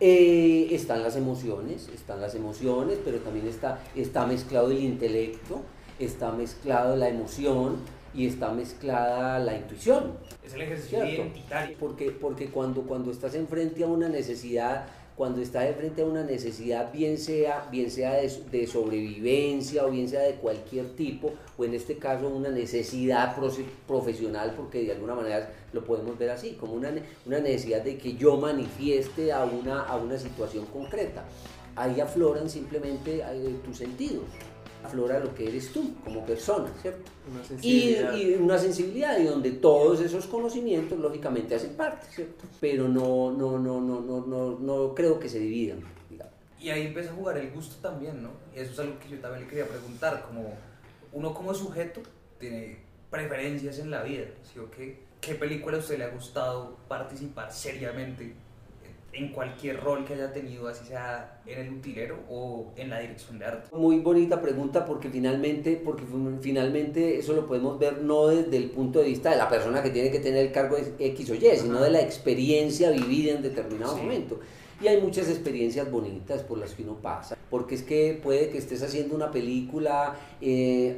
Eh, 0.00 0.68
están 0.74 1.02
las 1.02 1.16
emociones, 1.16 1.88
están 1.94 2.20
las 2.20 2.34
emociones, 2.34 2.98
pero 3.04 3.18
también 3.18 3.46
está, 3.46 3.80
está 3.94 4.26
mezclado 4.26 4.70
el 4.70 4.82
intelecto, 4.82 5.62
está 5.98 6.32
mezclado 6.32 6.96
la 6.96 7.08
emoción 7.08 7.76
y 8.14 8.26
está 8.26 8.50
mezclada 8.50 9.38
la 9.38 9.56
intuición. 9.56 10.14
Es 10.44 10.54
el 10.54 10.62
ejercicio 10.62 10.98
¿cierto? 10.98 11.22
identitario. 11.22 11.76
Porque, 11.78 12.10
porque 12.10 12.46
cuando, 12.50 12.82
cuando 12.82 13.10
estás 13.10 13.34
enfrente 13.34 13.84
a 13.84 13.86
una 13.86 14.08
necesidad, 14.08 14.86
cuando 15.16 15.40
estás 15.40 15.66
enfrente 15.66 16.02
a 16.02 16.06
una 16.06 16.22
necesidad, 16.22 16.92
bien 16.92 17.18
sea, 17.18 17.68
bien 17.70 17.90
sea 17.90 18.14
de, 18.14 18.30
de 18.50 18.66
sobrevivencia 18.66 19.84
o 19.84 19.90
bien 19.90 20.08
sea 20.08 20.20
de 20.22 20.34
cualquier 20.34 20.96
tipo, 20.96 21.32
o 21.56 21.64
en 21.64 21.74
este 21.74 21.98
caso 21.98 22.28
una 22.28 22.48
necesidad 22.48 23.36
profesional, 23.86 24.54
porque 24.56 24.84
de 24.84 24.92
alguna 24.92 25.14
manera 25.14 25.52
lo 25.72 25.84
podemos 25.84 26.18
ver 26.18 26.30
así, 26.30 26.52
como 26.52 26.74
una, 26.74 26.92
una 27.26 27.40
necesidad 27.40 27.82
de 27.82 27.98
que 27.98 28.14
yo 28.14 28.36
manifieste 28.36 29.32
a 29.32 29.44
una, 29.44 29.82
a 29.82 29.96
una 29.96 30.18
situación 30.18 30.66
concreta. 30.66 31.24
Ahí 31.76 32.00
afloran 32.00 32.50
simplemente 32.50 33.22
eh, 33.22 33.56
tus 33.64 33.78
sentidos, 33.78 34.24
aflora 34.84 35.18
lo 35.18 35.34
que 35.34 35.48
eres 35.48 35.72
tú 35.72 35.94
como 36.04 36.24
persona, 36.24 36.68
¿cierto? 36.80 37.10
Una 37.30 37.42
Y, 37.42 37.46
sensibilidad. 37.46 38.16
y 38.16 38.34
una 38.34 38.58
sensibilidad 38.58 39.18
y 39.18 39.24
donde 39.24 39.50
todos 39.52 40.00
esos 40.00 40.26
conocimientos 40.26 40.98
lógicamente 40.98 41.54
hacen 41.54 41.74
parte, 41.74 42.06
¿cierto? 42.10 42.44
Pero 42.60 42.88
no, 42.88 43.30
no, 43.32 43.58
no, 43.58 43.80
no, 43.80 44.00
no, 44.00 44.26
no, 44.26 44.58
no 44.58 44.94
creo 44.94 45.18
que 45.18 45.28
se 45.28 45.38
dividan. 45.38 45.80
digamos. 46.10 46.32
Y 46.60 46.70
ahí 46.70 46.86
empieza 46.86 47.10
a 47.10 47.14
jugar 47.14 47.38
el 47.38 47.50
gusto 47.50 47.76
también, 47.80 48.22
¿no? 48.22 48.30
Y 48.54 48.60
eso 48.60 48.72
es 48.72 48.78
algo 48.78 48.98
que 48.98 49.08
yo 49.08 49.18
también 49.20 49.44
le 49.44 49.48
quería 49.48 49.66
preguntar, 49.66 50.24
como 50.26 50.54
uno 51.12 51.34
como 51.34 51.52
sujeto 51.54 52.00
tiene 52.38 52.78
preferencias 53.10 53.78
en 53.78 53.90
la 53.90 54.02
vida, 54.02 54.24
¿sí 54.52 54.58
o 54.58 54.70
qué? 54.70 55.00
¿Qué 55.20 55.34
película 55.36 55.76
a 55.76 55.80
usted 55.80 55.98
le 55.98 56.04
ha 56.04 56.08
gustado 56.08 56.76
participar 56.88 57.52
seriamente 57.52 58.34
en 59.14 59.28
cualquier 59.30 59.78
rol 59.80 60.04
que 60.04 60.14
haya 60.14 60.32
tenido, 60.32 60.68
así 60.68 60.86
sea 60.86 61.40
en 61.46 61.58
el 61.66 61.72
utilero 61.74 62.18
o 62.30 62.72
en 62.76 62.88
la 62.90 63.00
dirección 63.00 63.38
de 63.38 63.44
arte? 63.44 63.68
Muy 63.76 63.98
bonita 63.98 64.40
pregunta 64.40 64.84
porque 64.86 65.10
finalmente, 65.10 65.80
porque 65.84 66.04
finalmente 66.40 67.18
eso 67.18 67.34
lo 67.34 67.46
podemos 67.46 67.78
ver 67.78 68.02
no 68.02 68.28
desde 68.28 68.56
el 68.56 68.70
punto 68.70 69.00
de 69.00 69.06
vista 69.06 69.30
de 69.30 69.36
la 69.36 69.48
persona 69.48 69.82
que 69.82 69.90
tiene 69.90 70.10
que 70.10 70.18
tener 70.20 70.46
el 70.46 70.52
cargo 70.52 70.76
de 70.76 70.94
X 71.08 71.30
o 71.30 71.34
Y, 71.34 71.40
sino 71.56 71.80
de 71.82 71.90
la 71.90 72.00
experiencia 72.00 72.90
vivida 72.90 73.32
en 73.32 73.42
determinado 73.42 73.94
Sí. 73.96 74.02
momento. 74.02 74.40
Y 74.80 74.88
hay 74.88 75.00
muchas 75.00 75.28
experiencias 75.28 75.90
bonitas 75.90 76.42
por 76.42 76.58
las 76.58 76.72
que 76.72 76.82
uno 76.82 76.94
pasa, 76.96 77.36
porque 77.52 77.74
es 77.74 77.82
que 77.82 78.18
puede 78.22 78.48
que 78.48 78.56
estés 78.56 78.82
haciendo 78.82 79.14
una 79.14 79.30
película 79.30 80.16
eh, 80.40 80.96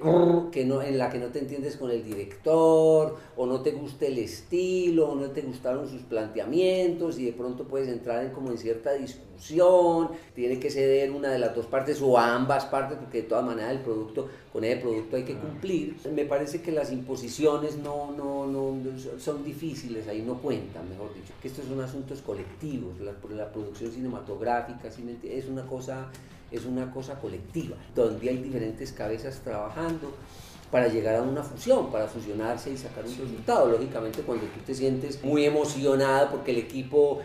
que 0.52 0.64
no, 0.64 0.82
en 0.82 0.98
la 0.98 1.10
que 1.10 1.18
no 1.18 1.26
te 1.26 1.40
entiendes 1.40 1.76
con 1.76 1.90
el 1.90 2.04
director, 2.04 3.16
o 3.36 3.44
no 3.44 3.60
te 3.60 3.72
guste 3.72 4.06
el 4.06 4.18
estilo, 4.18 5.10
o 5.10 5.16
no 5.16 5.32
te 5.32 5.42
gustaron 5.42 5.88
sus 5.88 6.02
planteamientos, 6.02 7.18
y 7.18 7.24
de 7.24 7.32
pronto 7.32 7.64
puedes 7.64 7.88
entrar 7.88 8.24
en 8.24 8.30
como 8.30 8.52
en 8.52 8.58
cierta 8.58 8.92
discusión, 8.92 10.10
tiene 10.36 10.60
que 10.60 10.70
ceder 10.70 11.10
una 11.10 11.32
de 11.32 11.40
las 11.40 11.56
dos 11.56 11.66
partes 11.66 12.00
o 12.00 12.16
ambas 12.16 12.66
partes, 12.66 12.98
porque 12.98 13.22
de 13.22 13.28
todas 13.28 13.44
maneras 13.44 13.72
el 13.72 13.80
producto, 13.80 14.28
con 14.52 14.62
ese 14.62 14.80
producto 14.80 15.16
hay 15.16 15.24
que 15.24 15.34
cumplir. 15.34 15.96
Me 16.14 16.24
parece 16.24 16.62
que 16.62 16.70
las 16.70 16.92
imposiciones 16.92 17.78
no, 17.78 18.12
no, 18.12 18.46
no 18.46 18.76
son 19.18 19.42
difíciles, 19.42 20.06
ahí 20.06 20.22
no 20.22 20.40
cuentan, 20.40 20.88
mejor 20.88 21.12
dicho, 21.14 21.32
que 21.42 21.48
estos 21.48 21.64
son 21.64 21.80
asuntos 21.80 22.22
colectivos, 22.22 23.00
la, 23.00 23.12
la 23.34 23.52
producción 23.52 23.90
cinematográfica 23.90 24.86
es 24.86 25.48
una 25.48 25.66
cosa 25.66 26.12
es 26.56 26.64
una 26.64 26.90
cosa 26.90 27.18
colectiva, 27.20 27.76
donde 27.94 28.28
hay 28.28 28.38
diferentes 28.38 28.92
cabezas 28.92 29.40
trabajando. 29.42 30.12
para 30.70 30.88
llegar 30.88 31.14
a 31.14 31.22
una 31.22 31.40
fusión, 31.40 31.92
para 31.92 32.08
fusionarse 32.08 32.68
y 32.72 32.76
sacar 32.76 33.04
un 33.04 33.16
resultado. 33.16 33.70
Lógicamente 33.70 34.22
cuando 34.22 34.44
tú 34.46 34.58
te 34.66 34.74
sientes 34.74 35.22
muy 35.22 35.44
emocionado 35.44 36.30
porque 36.32 36.50
el 36.50 36.56
equipo 36.56 37.22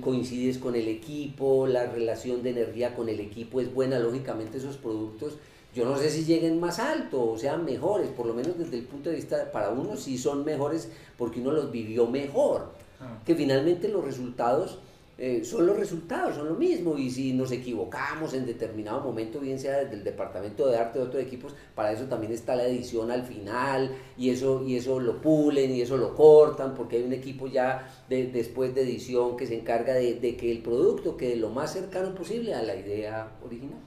coincides 0.00 0.56
con 0.56 0.74
el 0.74 0.88
equipo, 0.88 1.66
la 1.66 1.84
relación 1.84 2.42
de 2.42 2.50
energía 2.50 2.94
con 2.94 3.10
el 3.10 3.20
equipo 3.20 3.60
es 3.60 3.74
buena, 3.74 3.98
lógicamente 3.98 4.56
esos 4.56 4.78
productos 4.78 5.34
yo 5.76 5.84
no 5.84 5.98
sé 5.98 6.08
si 6.08 6.24
lleguen 6.24 6.58
más 6.58 6.78
alto 6.78 7.32
o 7.32 7.38
sean 7.38 7.66
mejores, 7.66 8.08
por 8.08 8.24
lo 8.24 8.32
menos 8.32 8.56
desde 8.56 8.78
el 8.78 8.84
punto 8.84 9.10
de 9.10 9.16
vista, 9.16 9.52
para 9.52 9.68
uno 9.68 9.94
sí 9.94 10.16
son 10.16 10.42
mejores 10.42 10.90
porque 11.18 11.38
uno 11.38 11.52
los 11.52 11.70
vivió 11.70 12.06
mejor, 12.06 12.70
ah. 12.98 13.18
que 13.26 13.34
finalmente 13.34 13.88
los 13.88 14.02
resultados 14.02 14.78
eh, 15.18 15.44
son 15.44 15.66
los 15.66 15.76
resultados, 15.78 16.34
son 16.34 16.48
lo 16.48 16.54
mismo. 16.54 16.98
Y 16.98 17.10
si 17.10 17.32
nos 17.32 17.50
equivocamos 17.52 18.34
en 18.34 18.44
determinado 18.44 19.00
momento, 19.00 19.40
bien 19.40 19.58
sea 19.58 19.78
desde 19.78 19.94
el 19.94 20.04
departamento 20.04 20.68
de 20.68 20.76
arte 20.76 20.98
de 20.98 21.04
otros 21.06 21.22
equipos, 21.22 21.54
para 21.74 21.92
eso 21.92 22.04
también 22.04 22.32
está 22.32 22.54
la 22.54 22.66
edición 22.66 23.10
al 23.10 23.22
final, 23.22 23.96
y 24.16 24.30
eso, 24.30 24.62
y 24.66 24.76
eso 24.76 25.00
lo 25.00 25.20
pulen 25.20 25.70
y 25.72 25.80
eso 25.80 25.96
lo 25.96 26.14
cortan, 26.14 26.74
porque 26.74 26.96
hay 26.96 27.04
un 27.04 27.12
equipo 27.12 27.46
ya 27.46 27.88
de, 28.08 28.26
después 28.26 28.74
de 28.74 28.82
edición 28.82 29.36
que 29.36 29.46
se 29.46 29.58
encarga 29.58 29.94
de, 29.94 30.14
de 30.14 30.36
que 30.36 30.50
el 30.52 30.58
producto 30.58 31.16
quede 31.16 31.36
lo 31.36 31.50
más 31.50 31.72
cercano 31.72 32.14
posible 32.14 32.54
a 32.54 32.62
la 32.62 32.76
idea 32.76 33.28
original. 33.44 33.78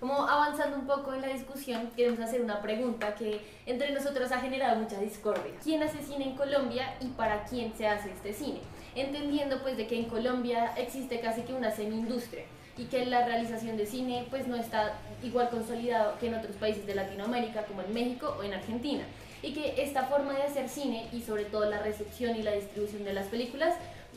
Como 0.00 0.28
avanzando 0.28 0.76
un 0.76 0.86
poco 0.86 1.12
en 1.12 1.22
la 1.22 1.28
discusión, 1.28 1.90
queremos 1.96 2.20
hacer 2.20 2.40
una 2.40 2.62
pregunta 2.62 3.16
que 3.16 3.40
entre 3.66 3.90
nosotros 3.90 4.30
ha 4.30 4.38
generado 4.38 4.80
mucha 4.80 5.00
discordia. 5.00 5.52
¿Quién 5.62 5.82
hace 5.82 6.00
cine 6.02 6.30
en 6.30 6.36
Colombia 6.36 6.96
y 7.00 7.06
para 7.08 7.44
quién 7.44 7.74
se 7.76 7.88
hace 7.88 8.12
este 8.12 8.32
cine? 8.32 8.60
Entendiendo 8.94 9.60
pues 9.62 9.76
de 9.76 9.86
que 9.86 9.98
en 9.98 10.06
Colombia 10.06 10.72
existe 10.76 11.20
casi 11.20 11.42
que 11.42 11.54
una 11.54 11.70
semi-industria 11.70 12.44
y 12.76 12.84
que 12.84 13.04
la 13.06 13.26
realización 13.26 13.76
de 13.76 13.86
cine 13.86 14.26
pues 14.30 14.46
no 14.46 14.56
está 14.56 14.98
igual 15.22 15.50
consolidado 15.50 16.18
que 16.18 16.28
en 16.28 16.34
otros 16.34 16.56
países 16.56 16.86
de 16.86 16.94
Latinoamérica 16.94 17.64
como 17.64 17.82
en 17.82 17.92
México 17.92 18.36
o 18.38 18.42
en 18.42 18.54
Argentina 18.54 19.04
y 19.42 19.52
que 19.52 19.82
esta 19.82 20.04
forma 20.04 20.34
de 20.34 20.42
hacer 20.42 20.68
cine 20.68 21.08
y 21.12 21.22
sobre 21.22 21.44
todo 21.44 21.68
la 21.68 21.82
recepción 21.82 22.36
y 22.36 22.42
la 22.42 22.52
distribución 22.52 23.04
de 23.04 23.12
las 23.12 23.26
películas 23.26 23.74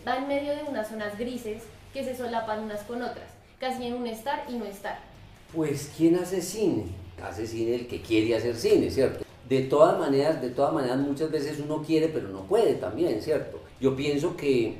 va 0.07 0.17
en 0.17 0.27
medio 0.27 0.55
de 0.55 0.63
unas 0.63 0.89
zonas 0.89 1.17
grises 1.17 1.63
que 1.93 2.03
se 2.03 2.15
solapan 2.15 2.63
unas 2.63 2.81
con 2.81 3.01
otras, 3.01 3.27
casi 3.59 3.85
en 3.85 3.95
un 3.95 4.07
estar 4.07 4.45
y 4.49 4.53
no 4.53 4.65
estar. 4.65 4.99
Pues 5.53 5.91
¿quién 5.95 6.15
hace 6.15 6.41
cine? 6.41 6.85
Hace 7.21 7.45
cine 7.45 7.75
el 7.75 7.87
que 7.87 8.01
quiere 8.01 8.35
hacer 8.35 8.55
cine, 8.55 8.89
¿cierto? 8.89 9.25
De 9.47 9.63
todas 9.63 9.99
maneras, 9.99 10.41
de 10.41 10.49
todas 10.49 10.73
maneras 10.73 10.97
muchas 10.97 11.29
veces 11.29 11.59
uno 11.59 11.83
quiere 11.83 12.07
pero 12.07 12.29
no 12.29 12.43
puede 12.43 12.75
también, 12.75 13.21
¿cierto? 13.21 13.60
Yo 13.81 13.95
pienso 13.95 14.37
que 14.37 14.75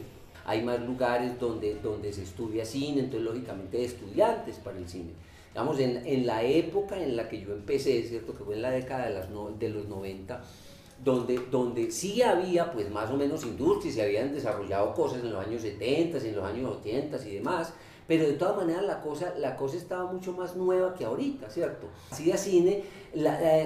hay 0.46 0.62
más 0.62 0.80
lugares 0.80 1.40
donde, 1.40 1.74
donde 1.82 2.14
se 2.14 2.22
estudia 2.22 2.64
cine, 2.64 3.00
entonces 3.00 3.24
lógicamente 3.24 3.84
estudiantes 3.84 4.58
para 4.58 4.78
el 4.78 4.88
cine. 4.88 5.10
Digamos, 5.52 5.80
en, 5.80 6.06
en, 6.06 6.28
la 6.28 6.44
época 6.44 7.02
en 7.02 7.16
la 7.18 7.28
que 7.28 7.42
yo 7.42 7.52
empecé, 7.52 8.04
¿cierto? 8.04 8.38
Que 8.38 8.44
fue 8.44 8.56
en 8.56 8.62
la 8.62 8.70
década 8.70 9.10
de, 9.10 9.58
de 9.60 9.70
los 9.70 9.88
90, 9.88 10.44
donde, 11.04 11.40
donde 11.50 11.90
sí 11.90 12.22
había 12.22 12.72
pues 12.72 12.92
más 12.92 13.10
o 13.10 13.18
menos 13.18 13.44
industria, 13.44 13.92
se 13.92 14.04
habían 14.04 14.32
desarrollado 14.32 14.94
cosas 14.94 15.24
en 15.24 15.34
los 15.34 15.46
años 15.46 15.64
70, 15.64 16.20
en 16.20 16.36
los 16.36 16.46
años 16.46 16.78
80 16.80 17.28
y 17.28 17.34
demás, 17.34 17.74
pero 18.12 18.28
de 18.28 18.34
todas 18.34 18.58
maneras 18.58 18.84
la 18.84 19.00
cosa, 19.00 19.34
la 19.38 19.56
cosa 19.56 19.78
estaba 19.78 20.12
mucho 20.12 20.34
más 20.34 20.58
nueva 20.58 20.94
que 20.94 21.06
ahorita, 21.06 21.50
¿cierto? 21.50 21.88
Hacía 22.12 22.36
cine 22.36 22.84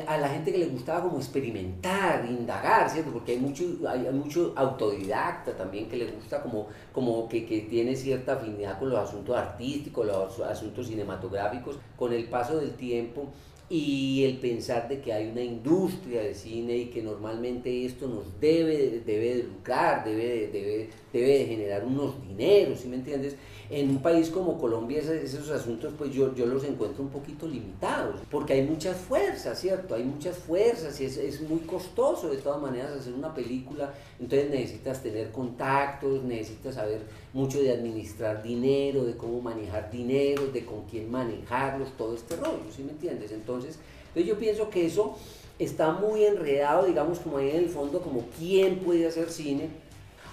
a 0.08 0.18
la 0.18 0.30
gente 0.30 0.52
que 0.52 0.60
le 0.60 0.68
gustaba 0.68 1.02
como 1.02 1.18
experimentar, 1.18 2.24
indagar, 2.30 2.88
¿cierto? 2.88 3.12
Porque 3.12 3.32
hay 3.32 3.40
mucho, 3.40 3.64
hay, 3.90 4.08
mucho 4.14 4.54
autodidacta 4.56 5.58
también 5.58 5.90
que 5.90 5.98
le 5.98 6.12
gusta 6.12 6.44
como, 6.44 6.68
como 6.94 7.28
que, 7.28 7.44
que 7.44 7.62
tiene 7.62 7.96
cierta 7.96 8.34
afinidad 8.34 8.78
con 8.78 8.92
los 8.92 9.00
asuntos 9.00 9.36
artísticos, 9.36 10.06
los 10.06 10.40
asuntos 10.42 10.86
cinematográficos. 10.86 11.80
Con 11.98 12.14
el 12.14 12.26
paso 12.26 12.58
del 12.58 12.76
tiempo 12.76 13.30
y 13.68 14.24
el 14.26 14.38
pensar 14.38 14.88
de 14.88 15.02
que 15.02 15.12
hay 15.12 15.28
una 15.28 15.42
industria 15.42 16.22
de 16.22 16.36
cine 16.36 16.78
y 16.78 16.86
que 16.86 17.02
normalmente 17.02 17.86
esto 17.86 18.08
nos 18.08 18.40
debe, 18.40 19.02
debe 19.04 19.38
de 19.38 19.44
lucrar, 19.44 20.06
debe, 20.06 20.50
debe, 20.54 20.90
debe 21.12 21.40
de 21.40 21.46
generar 21.46 21.84
unos 21.84 22.22
dineros, 22.22 22.82
¿sí 22.82 22.88
me 22.88 22.98
entiendes? 22.98 23.36
En 23.72 23.90
un 23.90 24.04
país 24.04 24.30
como 24.30 24.60
Colombia 24.60 25.00
esos, 25.00 25.50
asuntos 25.50 25.96
pues 25.98 26.14
yo, 26.14 26.36
yo 26.36 26.46
los 26.46 26.64
encuentro 26.64 27.02
un 27.02 27.10
poquito 27.10 27.48
limitados, 27.48 28.22
porque 28.30 28.54
hay 28.54 28.62
muchas 28.62 28.98
fuerzas, 28.98 29.60
¿cierto? 29.60 29.96
Hay 29.96 30.04
muchas 30.04 30.38
fuerzas 30.38 31.02
y 31.02 31.06
es, 31.06 31.18
es 31.18 31.42
muy 31.42 31.62
costoso 31.62 32.30
de 32.30 32.38
todas 32.38 32.62
maneras 32.62 32.92
hacer 32.92 33.14
una 33.14 33.34
película, 33.34 33.92
entonces 34.20 34.52
necesitas 34.52 35.02
tener 35.02 35.32
contactos, 35.32 36.24
necesitas 36.24 36.76
saber 36.76 37.02
mucho 37.36 37.62
de 37.62 37.74
administrar 37.74 38.42
dinero, 38.42 39.04
de 39.04 39.18
cómo 39.18 39.42
manejar 39.42 39.92
dinero, 39.92 40.48
de 40.48 40.66
con 40.66 40.86
quién 40.86 41.12
manejarlos, 41.12 41.92
todo 41.98 42.16
este 42.16 42.38
rollo, 42.38 42.64
¿sí 42.74 42.82
me 42.82 42.94
entiendes? 42.94 43.34
Entonces, 43.34 43.78
yo 44.16 44.38
pienso 44.40 44.70
que 44.70 44.86
eso 44.86 45.18
está 45.60 45.92
muy 45.92 46.24
enredado, 46.24 46.86
digamos, 46.86 47.20
como 47.20 47.38
ahí 47.38 47.50
en 47.50 47.58
el 47.58 47.70
fondo, 47.70 48.02
como 48.02 48.24
quién 48.40 48.80
puede 48.80 49.06
hacer 49.06 49.30
cine, 49.30 49.70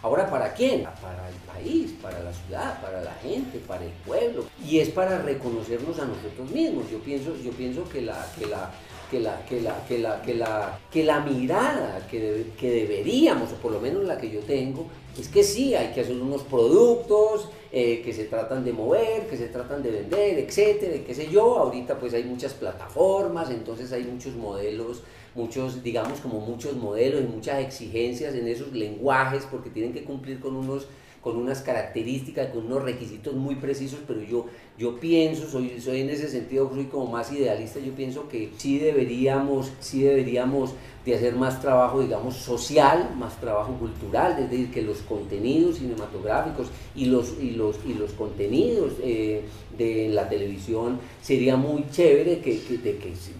Ahora, 0.02 0.28
¿para 0.28 0.52
quién? 0.52 0.82
Para 0.82 1.28
el 1.28 1.34
país, 1.46 1.94
para 2.02 2.18
la 2.24 2.32
ciudad, 2.32 2.82
para 2.82 3.02
la 3.02 3.12
gente, 3.14 3.60
para 3.60 3.84
el 3.84 3.92
pueblo. 4.04 4.44
Y 4.68 4.80
es 4.80 4.88
para 4.88 5.22
reconocernos 5.22 5.96
a 6.00 6.06
nosotros 6.06 6.50
mismos. 6.50 6.90
Yo 6.90 6.98
pienso, 6.98 7.36
yo 7.36 7.52
pienso 7.52 7.88
que 7.88 8.02
la, 8.02 8.26
que 8.36 8.46
la, 8.46 8.72
que 9.12 9.20
la, 9.20 9.44
que 9.44 9.60
la, 9.60 9.84
que 9.86 9.98
la, 9.98 10.22
que 10.22 10.34
la, 10.34 10.78
que 10.90 11.04
la 11.04 11.20
mirada 11.20 12.06
que, 12.10 12.46
que 12.58 12.70
deberíamos, 12.70 13.52
o 13.52 13.56
por 13.56 13.70
lo 13.70 13.78
menos 13.78 14.04
la 14.04 14.16
que 14.16 14.30
yo 14.30 14.40
tengo, 14.40 14.86
es 15.20 15.28
que 15.28 15.44
sí, 15.44 15.74
hay 15.74 15.92
que 15.92 16.00
hacer 16.00 16.16
unos 16.16 16.42
productos 16.44 17.50
eh, 17.70 18.00
que 18.02 18.14
se 18.14 18.24
tratan 18.24 18.64
de 18.64 18.72
mover, 18.72 19.26
que 19.28 19.36
se 19.36 19.48
tratan 19.48 19.82
de 19.82 19.90
vender, 19.90 20.38
etcétera, 20.38 21.04
qué 21.06 21.14
sé 21.14 21.28
yo. 21.30 21.58
Ahorita 21.58 21.98
pues 21.98 22.14
hay 22.14 22.24
muchas 22.24 22.54
plataformas, 22.54 23.50
entonces 23.50 23.92
hay 23.92 24.04
muchos 24.04 24.34
modelos 24.34 25.02
muchos, 25.34 25.82
digamos, 25.82 26.20
como 26.20 26.40
muchos 26.40 26.76
modelos 26.76 27.22
y 27.22 27.26
muchas 27.26 27.60
exigencias 27.60 28.34
en 28.34 28.46
esos 28.48 28.72
lenguajes 28.72 29.46
porque 29.50 29.70
tienen 29.70 29.92
que 29.92 30.04
cumplir 30.04 30.40
con 30.40 30.56
unos 30.56 30.86
con 31.22 31.36
unas 31.36 31.62
características, 31.62 32.48
con 32.48 32.66
unos 32.66 32.82
requisitos 32.82 33.34
muy 33.34 33.54
precisos, 33.54 34.00
pero 34.08 34.20
yo, 34.22 34.46
yo 34.76 34.98
pienso, 34.98 35.48
soy, 35.48 35.80
soy 35.80 36.00
en 36.00 36.10
ese 36.10 36.28
sentido, 36.28 36.68
soy 36.74 36.86
como 36.86 37.06
más 37.06 37.32
idealista, 37.32 37.78
yo 37.78 37.92
pienso 37.92 38.28
que 38.28 38.50
sí 38.58 38.80
deberíamos, 38.80 39.72
sí 39.78 40.02
deberíamos 40.02 40.74
de 41.06 41.14
hacer 41.14 41.36
más 41.36 41.60
trabajo, 41.60 42.00
digamos, 42.00 42.34
social, 42.34 43.14
más 43.16 43.40
trabajo 43.40 43.72
cultural, 43.74 44.36
es 44.36 44.50
decir, 44.50 44.72
que 44.72 44.82
los 44.82 44.98
contenidos 44.98 45.78
cinematográficos 45.78 46.68
y 46.96 47.04
los, 47.04 47.34
y 47.40 47.52
los, 47.52 47.76
y 47.86 47.94
los 47.94 48.12
contenidos 48.14 48.94
eh, 49.00 49.44
de 49.78 50.08
la 50.08 50.28
televisión 50.28 50.98
sería 51.22 51.56
muy 51.56 51.88
chévere 51.92 52.40
que, 52.40 52.60
que, 52.60 52.78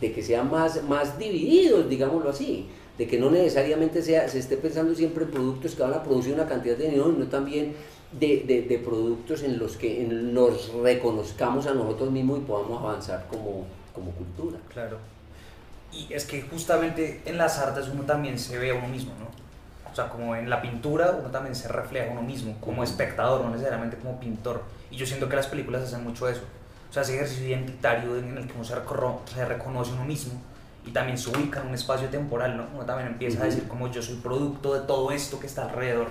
de 0.01 0.13
que 0.13 0.23
sean 0.23 0.49
más, 0.49 0.85
más 0.85 1.19
divididos, 1.19 1.89
digámoslo 1.89 2.31
así 2.31 2.69
de 2.99 3.07
que 3.07 3.19
no 3.19 3.31
necesariamente 3.31 4.03
sea, 4.03 4.29
se 4.29 4.39
esté 4.39 4.57
pensando 4.57 4.95
siempre 4.95 5.25
en 5.25 5.31
productos 5.31 5.75
que 5.75 5.83
van 5.83 5.95
a 5.95 6.03
producir 6.03 6.35
una 6.35 6.47
cantidad 6.47 6.77
de 6.77 6.85
dinero, 6.85 7.11
sino 7.13 7.27
también 7.27 7.75
de, 8.13 8.45
de, 8.47 8.63
de, 8.63 8.79
productos 8.79 9.43
en 9.43 9.59
los 9.59 9.77
que 9.77 10.05
nos 10.05 10.73
reconozcamos 10.75 11.67
a 11.67 11.73
nosotros 11.73 12.11
mismos 12.11 12.39
y 12.39 12.43
podamos 12.43 12.83
avanzar 12.83 13.27
como, 13.29 13.65
como 13.95 14.11
cultura. 14.13 14.59
Claro. 14.69 14.99
Y 15.91 16.13
es 16.13 16.27
que 16.27 16.43
justamente 16.43 17.23
en 17.25 17.39
las 17.39 17.59
artes 17.59 17.89
uno 17.89 18.05
también 18.05 18.39
se 18.39 18.59
ve 18.59 18.71
a 18.71 18.75
uno 18.75 18.89
mismo, 18.89 19.13
¿no? 19.19 19.27
O 19.91 19.95
sea, 19.95 20.09
como 20.09 20.37
en 20.37 20.49
la 20.49 20.61
pintura 20.61 21.17
uno 21.19 21.31
también 21.31 21.55
se 21.55 21.69
refleja 21.69 22.11
a 22.11 22.13
uno 22.13 22.23
mismo, 22.23 22.57
como 22.61 22.85
espectador, 22.85 23.43
no 23.43 23.51
necesariamente 23.51 23.97
como 23.97 24.21
pintor. 24.21 24.63
Y 24.91 24.97
yo 24.97 25.07
siento 25.07 25.29
que 25.29 25.37
las 25.37 25.47
películas 25.47 25.83
hacen 25.83 26.05
mucho 26.05 26.29
eso. 26.29 26.43
O 26.91 26.93
sea, 26.93 27.03
ese 27.03 27.15
ejercicio 27.15 27.49
identitario 27.49 28.19
en 28.19 28.37
el 28.37 28.47
que 28.47 28.53
uno 28.55 28.65
se, 28.65 28.75
se 29.35 29.45
reconoce 29.47 29.91
a 29.91 29.95
uno 29.95 30.05
mismo 30.05 30.41
y 30.87 30.91
también 30.91 31.17
se 31.17 31.31
ubica 31.31 31.61
en 31.61 31.69
un 31.69 31.75
espacio 31.75 32.09
temporal, 32.09 32.57
¿no? 32.57 32.67
Uno 32.75 32.85
también 32.85 33.09
empieza 33.09 33.43
a 33.43 33.47
decir 33.47 33.69
como 33.69 33.91
yo 33.91 34.03
soy 34.03 34.17
producto 34.17 34.75
de 34.75 34.87
todo 34.87 35.13
esto 35.13 35.39
que 35.39 35.47
está 35.47 35.63
alrededor. 35.63 36.09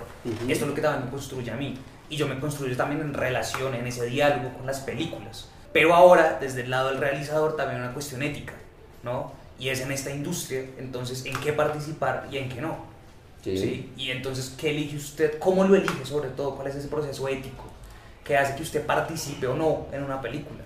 Esto 0.48 0.64
es 0.64 0.68
lo 0.68 0.74
que 0.74 0.80
también 0.80 1.04
me 1.04 1.10
construye 1.10 1.50
a 1.50 1.56
mí. 1.56 1.78
Y 2.08 2.16
yo 2.16 2.26
me 2.26 2.38
construyo 2.38 2.76
también 2.76 3.00
en 3.00 3.14
relación, 3.14 3.74
en 3.74 3.86
ese 3.86 4.06
diálogo 4.06 4.52
con 4.54 4.66
las 4.66 4.80
películas. 4.80 5.48
Pero 5.72 5.94
ahora, 5.94 6.38
desde 6.40 6.62
el 6.62 6.70
lado 6.70 6.88
del 6.90 6.98
realizador, 6.98 7.56
también 7.56 7.80
una 7.80 7.92
cuestión 7.92 8.22
ética, 8.22 8.54
¿no? 9.02 9.32
Y 9.58 9.68
es 9.68 9.80
en 9.80 9.92
esta 9.92 10.10
industria, 10.10 10.64
entonces, 10.78 11.24
en 11.24 11.38
qué 11.40 11.52
participar 11.52 12.28
y 12.30 12.38
en 12.38 12.48
qué 12.48 12.60
no. 12.60 12.92
Sí. 13.42 13.92
Y 13.96 14.10
entonces, 14.10 14.54
¿qué 14.56 14.70
elige 14.70 14.96
usted? 14.96 15.38
¿Cómo 15.38 15.64
lo 15.64 15.74
elige 15.74 16.04
sobre 16.04 16.30
todo? 16.30 16.54
¿Cuál 16.54 16.68
es 16.68 16.76
ese 16.76 16.88
proceso 16.88 17.26
ético 17.28 17.64
que 18.24 18.36
hace 18.36 18.54
que 18.54 18.62
usted 18.62 18.86
participe 18.86 19.46
o 19.46 19.54
no 19.54 19.86
en 19.92 20.02
una 20.04 20.20
película? 20.20 20.60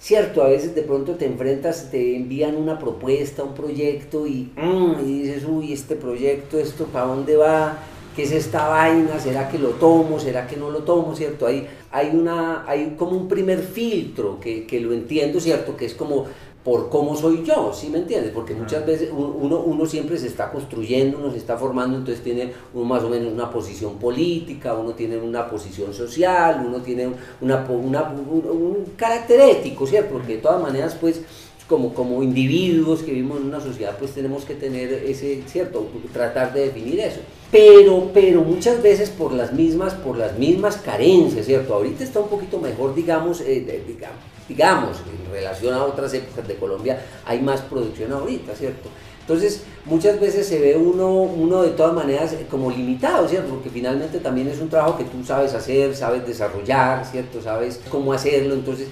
Cierto, 0.00 0.42
a 0.42 0.48
veces 0.48 0.74
de 0.74 0.82
pronto 0.82 1.16
te 1.16 1.26
enfrentas, 1.26 1.90
te 1.90 2.14
envían 2.16 2.56
una 2.56 2.78
propuesta, 2.78 3.42
un 3.42 3.54
proyecto 3.54 4.26
y, 4.26 4.50
mm, 4.56 5.00
y 5.00 5.22
dices, 5.22 5.44
uy, 5.44 5.72
este 5.72 5.96
proyecto, 5.96 6.58
esto, 6.58 6.86
¿para 6.86 7.06
dónde 7.06 7.36
va? 7.36 7.78
¿Qué 8.14 8.22
es 8.22 8.32
esta 8.32 8.68
vaina? 8.68 9.18
¿Será 9.18 9.48
que 9.48 9.58
lo 9.58 9.70
tomo? 9.70 10.18
¿Será 10.20 10.46
que 10.46 10.56
no 10.56 10.70
lo 10.70 10.80
tomo? 10.80 11.14
¿Cierto? 11.14 11.46
Hay, 11.46 11.66
hay, 11.90 12.10
una, 12.10 12.64
hay 12.68 12.94
como 12.96 13.12
un 13.12 13.28
primer 13.28 13.60
filtro 13.60 14.38
que, 14.40 14.66
que 14.66 14.80
lo 14.80 14.92
entiendo, 14.92 15.40
¿cierto? 15.40 15.76
Que 15.76 15.86
es 15.86 15.94
como, 15.94 16.26
por 16.68 16.90
cómo 16.90 17.16
soy 17.16 17.44
yo, 17.44 17.72
¿sí 17.72 17.88
me 17.88 17.96
entiendes? 17.96 18.30
Porque 18.30 18.52
muchas 18.52 18.84
veces 18.84 19.08
uno, 19.10 19.60
uno 19.60 19.86
siempre 19.86 20.18
se 20.18 20.26
está 20.26 20.52
construyendo, 20.52 21.16
uno 21.16 21.30
se 21.30 21.38
está 21.38 21.56
formando, 21.56 21.96
entonces 21.96 22.22
tiene 22.22 22.52
uno 22.74 22.84
más 22.84 23.02
o 23.04 23.08
menos 23.08 23.32
una 23.32 23.50
posición 23.50 23.94
política, 23.94 24.74
uno 24.74 24.90
tiene 24.92 25.16
una 25.16 25.48
posición 25.48 25.94
social, 25.94 26.62
uno 26.68 26.82
tiene 26.82 27.08
una, 27.40 27.66
una 27.70 28.02
un, 28.10 28.84
carácter 28.98 29.40
ético, 29.40 29.86
¿cierto? 29.86 30.12
Porque 30.12 30.34
de 30.34 30.42
todas 30.42 30.60
maneras, 30.60 30.94
pues 31.00 31.22
como, 31.68 31.92
como 31.92 32.22
individuos 32.22 33.02
que 33.02 33.12
vivimos 33.12 33.38
en 33.38 33.46
una 33.46 33.60
sociedad, 33.60 33.96
pues 33.98 34.12
tenemos 34.12 34.44
que 34.44 34.54
tener 34.54 34.90
ese, 34.90 35.42
¿cierto? 35.46 35.86
Tratar 36.12 36.54
de 36.54 36.62
definir 36.62 36.98
eso. 37.00 37.20
Pero, 37.52 38.10
pero 38.12 38.42
muchas 38.42 38.82
veces 38.82 39.10
por 39.10 39.32
las 39.32 39.52
mismas, 39.52 39.94
por 39.94 40.16
las 40.16 40.38
mismas 40.38 40.78
carencias, 40.78 41.46
¿cierto? 41.46 41.74
Ahorita 41.74 42.02
está 42.04 42.20
un 42.20 42.28
poquito 42.28 42.58
mejor, 42.58 42.94
digamos, 42.94 43.42
eh, 43.42 43.84
digamos, 43.86 44.18
digamos, 44.48 44.96
en 44.98 45.32
relación 45.32 45.74
a 45.74 45.84
otras 45.84 46.12
épocas 46.14 46.48
de 46.48 46.56
Colombia, 46.56 47.04
hay 47.26 47.40
más 47.40 47.60
producción 47.60 48.12
ahorita, 48.12 48.54
¿cierto? 48.54 48.88
Entonces, 49.20 49.62
muchas 49.84 50.18
veces 50.18 50.46
se 50.46 50.58
ve 50.58 50.74
uno, 50.74 51.10
uno 51.10 51.62
de 51.62 51.72
todas 51.72 51.92
maneras 51.92 52.34
como 52.50 52.70
limitado, 52.70 53.28
¿cierto? 53.28 53.50
Porque 53.50 53.68
finalmente 53.68 54.20
también 54.20 54.48
es 54.48 54.58
un 54.58 54.70
trabajo 54.70 54.96
que 54.96 55.04
tú 55.04 55.22
sabes 55.22 55.52
hacer, 55.52 55.94
sabes 55.94 56.26
desarrollar, 56.26 57.04
¿cierto? 57.04 57.42
Sabes 57.42 57.78
cómo 57.90 58.14
hacerlo, 58.14 58.54
entonces 58.54 58.88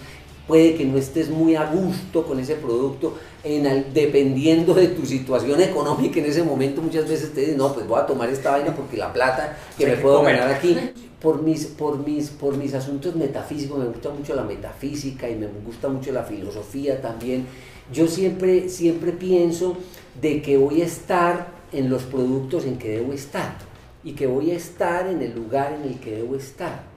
puede 0.47 0.75
que 0.75 0.85
no 0.85 0.97
estés 0.97 1.29
muy 1.29 1.57
a 1.57 1.67
gusto 1.67 2.25
con 2.25 2.39
ese 2.39 2.55
producto, 2.55 3.15
en 3.43 3.93
dependiendo 3.93 4.75
de 4.75 4.89
tu 4.89 5.05
situación 5.05 5.61
económica 5.61 6.21
en 6.21 6.27
ese 6.27 6.43
momento 6.43 6.83
muchas 6.83 7.09
veces 7.09 7.33
te 7.33 7.41
dicen, 7.41 7.59
no, 7.59 7.73
pues 7.73 7.87
voy 7.87 8.01
a 8.01 8.07
tomar 8.07 8.29
esta 8.29 8.53
vaina 8.53 8.75
porque 8.75 8.97
la 8.97 9.13
plata 9.13 9.57
que 9.77 9.87
me 9.87 9.97
puedo 9.97 10.23
ganar 10.23 10.51
aquí, 10.51 10.77
por 11.21 11.43
mis, 11.43 11.67
por, 11.67 11.99
mis, 11.99 12.31
por 12.31 12.57
mis 12.57 12.75
asuntos 12.75 13.15
metafísicos, 13.17 13.79
me 13.79 13.87
gusta 13.87 14.11
mucho 14.11 14.35
la 14.35 14.45
metafísica 14.45 15.29
y 15.29 15.35
me 15.37 15.49
gusta 15.65 15.89
mucho 15.89 16.13
la 16.13 16.23
filosofía 16.23 17.01
también, 17.01 17.47
yo 17.93 18.07
siempre, 18.07 18.69
siempre 18.69 19.13
pienso 19.13 19.77
de 20.21 20.43
que 20.43 20.57
voy 20.57 20.83
a 20.83 20.87
estar 20.87 21.49
en 21.73 21.89
los 21.89 22.03
productos 22.05 22.65
en 22.65 22.79
que 22.79 22.91
debo 22.91 23.13
estar 23.13 23.57
y 24.03 24.13
que 24.13 24.27
voy 24.27 24.53
a 24.53 24.55
estar 24.55 25.09
en 25.09 25.23
el 25.23 25.35
lugar 25.35 25.73
en 25.73 25.91
el 25.91 25.99
que 25.99 26.13
debo 26.13 26.37
estar 26.37 26.96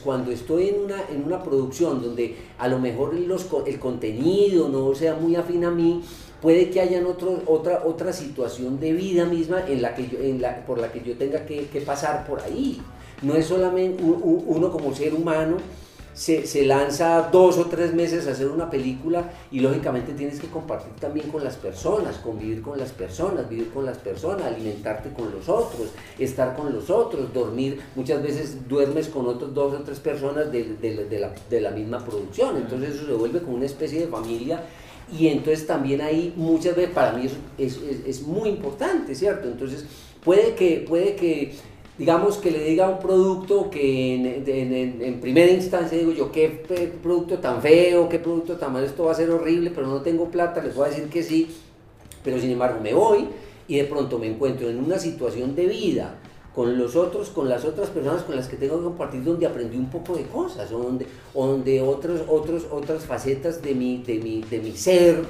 cuando 0.00 0.30
estoy 0.30 0.68
en 0.68 0.80
una, 0.80 0.96
en 1.08 1.24
una 1.24 1.42
producción 1.42 2.02
donde 2.02 2.36
a 2.58 2.68
lo 2.68 2.78
mejor 2.78 3.14
los, 3.14 3.46
el 3.66 3.78
contenido 3.78 4.68
no 4.68 4.94
sea 4.94 5.14
muy 5.14 5.36
afín 5.36 5.64
a 5.64 5.70
mí, 5.70 6.02
puede 6.40 6.70
que 6.70 6.80
haya 6.80 7.02
otra, 7.46 7.82
otra 7.84 8.12
situación 8.12 8.80
de 8.80 8.92
vida 8.92 9.24
misma 9.26 9.64
en 9.68 9.82
la 9.82 9.94
que 9.94 10.08
en 10.22 10.40
la, 10.40 10.64
por 10.66 10.78
la 10.78 10.90
que 10.92 11.02
yo 11.02 11.16
tenga 11.16 11.44
que 11.44 11.82
pasar 11.84 12.26
por 12.26 12.40
ahí. 12.40 12.80
No 13.22 13.34
es 13.34 13.46
solamente 13.46 14.02
uno 14.02 14.72
como 14.72 14.94
ser 14.94 15.12
humano 15.14 15.58
se, 16.20 16.46
se, 16.46 16.66
lanza 16.66 17.30
dos 17.32 17.56
o 17.56 17.64
tres 17.64 17.94
meses 17.94 18.26
a 18.26 18.32
hacer 18.32 18.48
una 18.48 18.68
película 18.68 19.32
y 19.50 19.60
lógicamente 19.60 20.12
tienes 20.12 20.38
que 20.38 20.48
compartir 20.48 20.92
también 21.00 21.30
con 21.30 21.42
las 21.42 21.56
personas, 21.56 22.18
convivir 22.18 22.60
con 22.60 22.78
las 22.78 22.92
personas, 22.92 23.48
vivir 23.48 23.70
con 23.70 23.86
las 23.86 23.96
personas, 23.96 24.42
alimentarte 24.42 25.14
con 25.14 25.32
los 25.32 25.48
otros, 25.48 25.88
estar 26.18 26.54
con 26.54 26.74
los 26.74 26.90
otros, 26.90 27.32
dormir. 27.32 27.80
Muchas 27.96 28.22
veces 28.22 28.68
duermes 28.68 29.08
con 29.08 29.26
otros 29.28 29.54
dos 29.54 29.72
o 29.72 29.82
tres 29.82 29.98
personas 29.98 30.52
de, 30.52 30.74
de, 30.74 31.06
de, 31.06 31.18
la, 31.18 31.32
de 31.48 31.60
la 31.62 31.70
misma 31.70 32.04
producción, 32.04 32.58
entonces 32.58 32.96
eso 32.96 33.06
se 33.06 33.14
vuelve 33.14 33.40
como 33.40 33.56
una 33.56 33.64
especie 33.64 34.00
de 34.00 34.06
familia 34.06 34.62
y 35.18 35.28
entonces 35.28 35.66
también 35.66 36.02
ahí 36.02 36.34
muchas 36.36 36.76
veces 36.76 36.92
para 36.92 37.12
mí 37.12 37.24
eso 37.24 37.36
es, 37.56 37.78
es, 37.78 38.06
es 38.06 38.22
muy 38.26 38.50
importante, 38.50 39.14
¿cierto? 39.14 39.48
Entonces 39.48 39.86
puede 40.22 40.54
que, 40.54 40.84
puede 40.86 41.16
que 41.16 41.54
digamos 42.00 42.38
que 42.38 42.50
le 42.50 42.64
diga 42.64 42.88
un 42.88 42.98
producto 42.98 43.68
que 43.68 44.14
en, 44.14 45.20
primera 45.20 45.52
instancia 45.52 45.98
digo 45.98 46.12
yo, 46.12 46.32
qué 46.32 46.48
producto 47.02 47.36
tan 47.40 47.60
feo, 47.60 48.08
qué 48.08 48.18
producto 48.18 48.56
tan 48.56 48.72
malo, 48.72 48.86
esto 48.86 49.04
va 49.04 49.12
a 49.12 49.14
ser 49.14 49.30
horrible, 49.30 49.70
pero 49.70 49.86
no 49.86 50.00
tengo 50.00 50.30
plata, 50.30 50.62
les 50.62 50.74
voy 50.74 50.86
a 50.86 50.88
decir 50.88 51.10
que 51.10 51.22
sí, 51.22 51.54
pero 52.24 52.40
sin 52.40 52.52
embargo 52.52 52.80
me 52.82 52.94
voy 52.94 53.26
y 53.68 53.76
de 53.76 53.84
pronto 53.84 54.18
me 54.18 54.28
encuentro 54.28 54.70
en 54.70 54.82
una 54.82 54.98
situación 54.98 55.54
de 55.54 55.66
vida 55.66 56.14
con 56.54 56.78
los 56.78 56.96
otros, 56.96 57.28
con 57.28 57.50
las 57.50 57.66
otras 57.66 57.90
personas 57.90 58.22
con 58.22 58.34
las 58.34 58.48
que 58.48 58.56
tengo 58.56 58.78
que 58.78 58.84
compartir, 58.84 59.22
donde 59.22 59.44
aprendí 59.44 59.76
un 59.76 59.90
poco 59.90 60.16
de 60.16 60.22
cosas, 60.22 60.70
donde, 60.70 61.06
donde 61.34 61.82
otros, 61.82 62.22
otros, 62.28 62.66
otras 62.70 63.04
facetas 63.04 63.60
de 63.60 63.74
mi, 63.74 64.02
de 64.02 64.14
mi, 64.20 64.40
de 64.40 64.58
mi 64.60 64.72
ser 64.72 65.22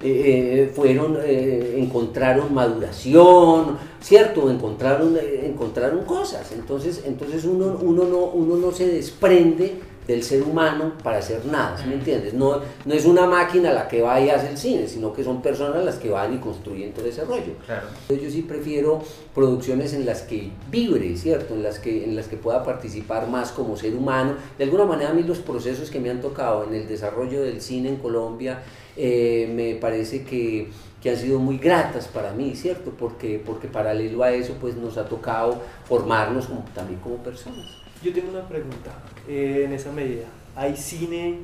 eh, 0.00 0.70
fueron, 0.74 1.18
eh, 1.22 1.74
encontraron 1.78 2.54
maduración, 2.54 3.78
¿cierto? 4.00 4.50
Encontraron, 4.50 5.16
eh, 5.16 5.42
encontraron 5.46 6.04
cosas. 6.04 6.52
Entonces, 6.52 7.02
entonces 7.04 7.44
uno, 7.44 7.78
uno, 7.80 8.04
no, 8.04 8.18
uno 8.26 8.56
no 8.56 8.70
se 8.70 8.86
desprende 8.86 9.80
del 10.08 10.22
ser 10.22 10.42
humano 10.42 10.94
para 11.02 11.18
hacer 11.18 11.44
nada, 11.44 11.76
¿sí 11.76 11.86
me 11.86 11.94
entiendes? 11.94 12.32
No, 12.32 12.60
no 12.86 12.94
es 12.94 13.04
una 13.04 13.26
máquina 13.26 13.72
la 13.72 13.86
que 13.88 14.00
va 14.00 14.18
y 14.18 14.30
hace 14.30 14.48
el 14.48 14.56
cine, 14.56 14.88
sino 14.88 15.12
que 15.12 15.22
son 15.22 15.42
personas 15.42 15.84
las 15.84 15.96
que 15.96 16.08
van 16.08 16.32
y 16.32 16.38
construyen 16.38 16.94
todo 16.94 17.04
ese 17.04 17.24
rollo. 17.26 17.52
Claro. 17.66 17.88
Yo 18.08 18.30
sí 18.30 18.40
prefiero 18.40 19.02
producciones 19.34 19.92
en 19.92 20.06
las 20.06 20.22
que 20.22 20.50
vibre, 20.70 21.14
¿cierto? 21.18 21.54
En 21.54 21.62
las 21.62 21.78
que, 21.78 22.04
en 22.04 22.16
las 22.16 22.26
que 22.26 22.38
pueda 22.38 22.64
participar 22.64 23.28
más 23.28 23.52
como 23.52 23.76
ser 23.76 23.94
humano. 23.94 24.36
De 24.56 24.64
alguna 24.64 24.86
manera 24.86 25.10
a 25.10 25.12
mí 25.12 25.24
los 25.24 25.40
procesos 25.40 25.90
que 25.90 26.00
me 26.00 26.08
han 26.08 26.22
tocado 26.22 26.64
en 26.64 26.74
el 26.74 26.88
desarrollo 26.88 27.42
del 27.42 27.60
cine 27.60 27.90
en 27.90 27.96
Colombia, 27.96 28.62
eh, 29.00 29.48
me 29.54 29.76
parece 29.76 30.24
que, 30.24 30.70
que, 31.00 31.10
han 31.10 31.16
sido 31.16 31.38
muy 31.38 31.56
gratas 31.56 32.08
para 32.08 32.32
mí, 32.32 32.56
¿cierto? 32.56 32.90
Porque, 32.98 33.40
porque 33.44 33.68
paralelo 33.68 34.24
a 34.24 34.32
eso, 34.32 34.54
pues 34.60 34.74
nos 34.74 34.98
ha 34.98 35.08
tocado 35.08 35.62
formarnos 35.84 36.48
como, 36.48 36.64
también 36.74 36.98
como 36.98 37.16
personas. 37.18 37.64
Yo 38.02 38.12
tengo 38.12 38.30
una 38.30 38.48
pregunta 38.48 38.90
eh, 39.28 39.62
en 39.66 39.72
esa 39.72 39.92
medida. 39.92 40.24
¿Hay 40.56 40.76
cine 40.76 41.36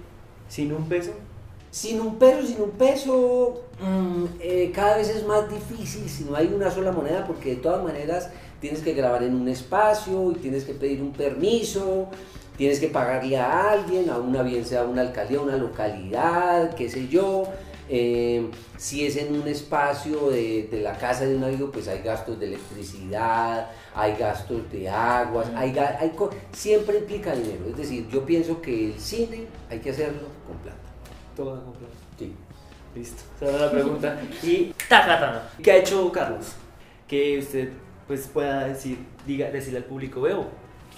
sin 0.49 0.73
un 0.73 0.89
peso? 0.89 1.13
Sin 1.71 2.01
un 2.01 2.19
peso, 2.19 2.45
sin 2.45 2.61
un 2.61 2.71
peso, 2.71 3.63
mm, 3.81 4.25
eh, 4.41 4.73
cada 4.75 4.97
vez 4.97 5.11
es 5.11 5.25
más 5.25 5.49
difícil 5.49 6.09
si 6.09 6.25
no 6.25 6.35
hay 6.35 6.53
una 6.53 6.73
sola 6.73 6.91
moneda, 6.91 7.25
porque 7.25 7.51
de 7.51 7.57
todas 7.57 7.85
maneras 7.85 8.31
tienes 8.61 8.81
que 8.81 8.95
grabar 8.95 9.23
en 9.23 9.37
un 9.37 9.47
espacio 9.47 10.33
y 10.33 10.35
tienes 10.37 10.65
que 10.65 10.75
pedir 10.75 11.01
un 11.01 11.13
permiso 11.13 12.09
tienes 12.57 12.81
que 12.81 12.89
pagarle 12.89 13.37
a 13.37 13.73
alguien, 13.73 14.11
a 14.11 14.19
una 14.19 14.43
bien 14.43 14.65
sea 14.65 14.85
una 14.85 15.03
alcaldía, 15.03 15.41
una 15.41 15.57
localidad, 15.57 16.75
qué 16.75 16.89
sé 16.89 17.09
yo. 17.09 17.45
Eh, 17.89 18.49
si 18.79 19.07
es 19.07 19.17
en 19.17 19.35
un 19.35 19.47
espacio 19.47 20.31
de, 20.31 20.69
de, 20.71 20.81
la 20.81 20.97
casa 20.97 21.27
de 21.27 21.37
un 21.37 21.45
amigo, 21.45 21.71
pues 21.71 21.87
hay 21.87 22.01
gastos 22.03 22.41
de 22.41 22.47
electricidad, 22.47 23.71
hay 23.95 24.17
gastos 24.17 24.71
de 24.73 24.89
aguas, 24.89 25.49
hay, 25.55 25.77
hay, 25.79 26.13
siempre 26.53 26.99
implica 26.99 27.35
dinero. 27.35 27.67
Es 27.69 27.77
decir, 27.77 28.09
yo 28.09 28.25
pienso 28.25 28.63
que 28.63 28.87
el 28.87 28.99
cine 28.99 29.47
hay 29.69 29.81
que 29.81 29.91
hacerlo 29.91 30.29
con 30.47 30.57
plata. 30.59 30.79
Todo 31.37 31.63
con 31.63 31.73
plata. 31.75 31.95
Sí. 32.19 32.35
Listo. 32.95 33.23
Esa 33.37 33.51
era 33.51 33.67
la 33.67 33.71
pregunta. 33.71 34.21
Y 34.43 34.75
¿qué 35.63 35.73
ha 35.73 35.77
hecho 35.77 36.11
Carlos? 36.11 36.53
Que 37.07 37.39
usted 37.39 37.71
pues 38.07 38.29
pueda 38.29 38.67
decir, 38.67 38.99
diga, 39.27 39.51
decirle 39.51 39.79
al 39.79 39.85
público, 39.85 40.21
veo, 40.21 40.47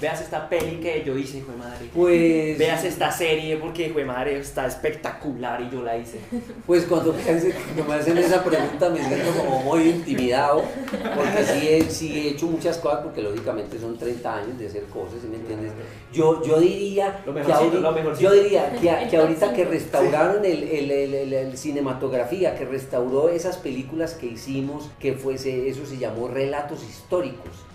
veas 0.00 0.20
esta 0.20 0.48
peli 0.48 0.76
que 0.76 1.02
yo 1.04 1.16
hice, 1.16 1.38
hijo 1.38 1.52
de 1.52 1.58
madre. 1.58 1.90
Pues. 1.94 2.58
Veas 2.58 2.84
esta 2.84 3.10
serie 3.10 3.56
porque, 3.56 3.86
hijo 3.86 3.98
de 3.98 4.04
madre, 4.04 4.38
está 4.38 4.66
espectacular 4.66 5.60
y 5.62 5.70
yo 5.70 5.82
la 5.82 5.96
hice. 5.96 6.20
Pues 6.66 6.84
cuando 6.84 7.14
me 7.14 7.94
hacen 7.94 8.18
esa 8.18 8.42
pregunta 8.42 8.90
me 8.90 9.02
siento 9.02 9.30
como 9.38 9.62
muy 9.62 9.88
intimidado, 9.88 10.64
porque 10.90 11.44
sí 11.44 11.68
he, 11.68 11.82
sí 11.90 12.18
he 12.18 12.30
hecho 12.30 12.46
muchas 12.46 12.78
cosas, 12.78 13.00
porque 13.02 13.22
lógicamente 13.22 13.78
son 13.78 13.96
30 13.96 14.36
años 14.36 14.58
de 14.58 14.66
hacer 14.66 14.84
cosas, 14.84 15.20
¿sí 15.22 15.28
me 15.28 15.36
entiendes? 15.36 15.72
Yo, 16.12 16.42
yo 16.42 16.60
diría. 16.60 17.22
Lo 17.24 17.34
que 17.34 17.40
ahorita, 17.40 18.18
yo 18.18 18.32
diría 18.32 18.72
que, 18.72 19.08
que, 19.08 19.16
ahorita 19.16 19.52
que 19.52 19.64
restauraron 19.64 20.44
el, 20.44 20.62
el, 20.64 20.90
el, 20.90 21.32
el, 21.32 21.56
cinematografía, 21.56 22.54
que 22.56 22.64
restauró 22.64 23.28
esas 23.28 23.56
películas 23.56 24.14
que 24.14 24.26
hicimos, 24.26 24.90
que 24.98 25.14
fuese, 25.14 25.68
eso 25.68 25.86
se 25.86 25.98
llamó 25.98 26.28
relatos 26.28 26.82
históricos 26.82 27.66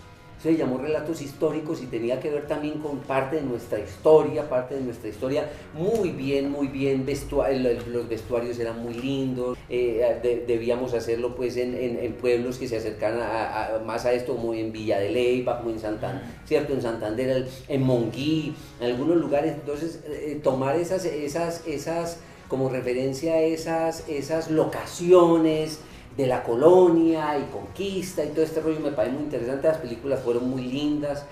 se 0.42 0.56
llamó 0.56 0.78
Relatos 0.78 1.22
Históricos 1.22 1.80
y 1.82 1.86
tenía 1.86 2.18
que 2.18 2.28
ver 2.28 2.48
también 2.48 2.80
con 2.80 2.98
parte 2.98 3.36
de 3.36 3.42
nuestra 3.42 3.78
historia, 3.78 4.48
parte 4.48 4.74
de 4.74 4.80
nuestra 4.80 5.08
historia, 5.08 5.48
muy 5.72 6.10
bien, 6.10 6.50
muy 6.50 6.66
bien, 6.66 7.06
los 7.06 8.08
vestuarios 8.08 8.58
eran 8.58 8.82
muy 8.82 8.94
lindos, 8.94 9.56
eh, 9.68 10.44
debíamos 10.46 10.94
hacerlo 10.94 11.36
pues 11.36 11.56
en, 11.56 11.76
en, 11.76 12.12
pueblos 12.14 12.58
que 12.58 12.66
se 12.66 12.76
acercan 12.76 13.20
a, 13.20 13.80
más 13.86 14.04
a 14.04 14.12
esto, 14.12 14.34
como 14.34 14.52
en 14.52 14.72
Villa 14.72 14.98
de 14.98 15.10
Leyva, 15.10 15.58
como 15.58 15.70
en 15.70 15.78
Santander, 15.78 16.22
¿cierto? 16.44 16.72
En 16.72 16.82
Santander, 16.82 17.46
en 17.68 17.82
Monguí, 17.82 18.54
en 18.80 18.86
algunos 18.86 19.18
lugares, 19.18 19.54
entonces 19.54 20.00
eh, 20.06 20.40
tomar 20.42 20.74
esas, 20.74 21.04
esas, 21.04 21.66
esas, 21.68 22.18
como 22.48 22.68
referencia 22.68 23.34
a 23.34 23.40
esas, 23.42 24.08
esas 24.08 24.50
locaciones, 24.50 25.78
de 26.16 26.26
la 26.26 26.42
colonia 26.42 27.38
y 27.38 27.50
conquista 27.52 28.24
y 28.24 28.28
todo 28.28 28.44
este 28.44 28.60
rollo 28.60 28.80
me 28.80 28.92
parece 28.92 29.14
muy 29.14 29.24
interesante, 29.24 29.68
las 29.68 29.78
películas 29.78 30.20
fueron 30.20 30.48
muy 30.48 30.62
lindas. 30.62 31.24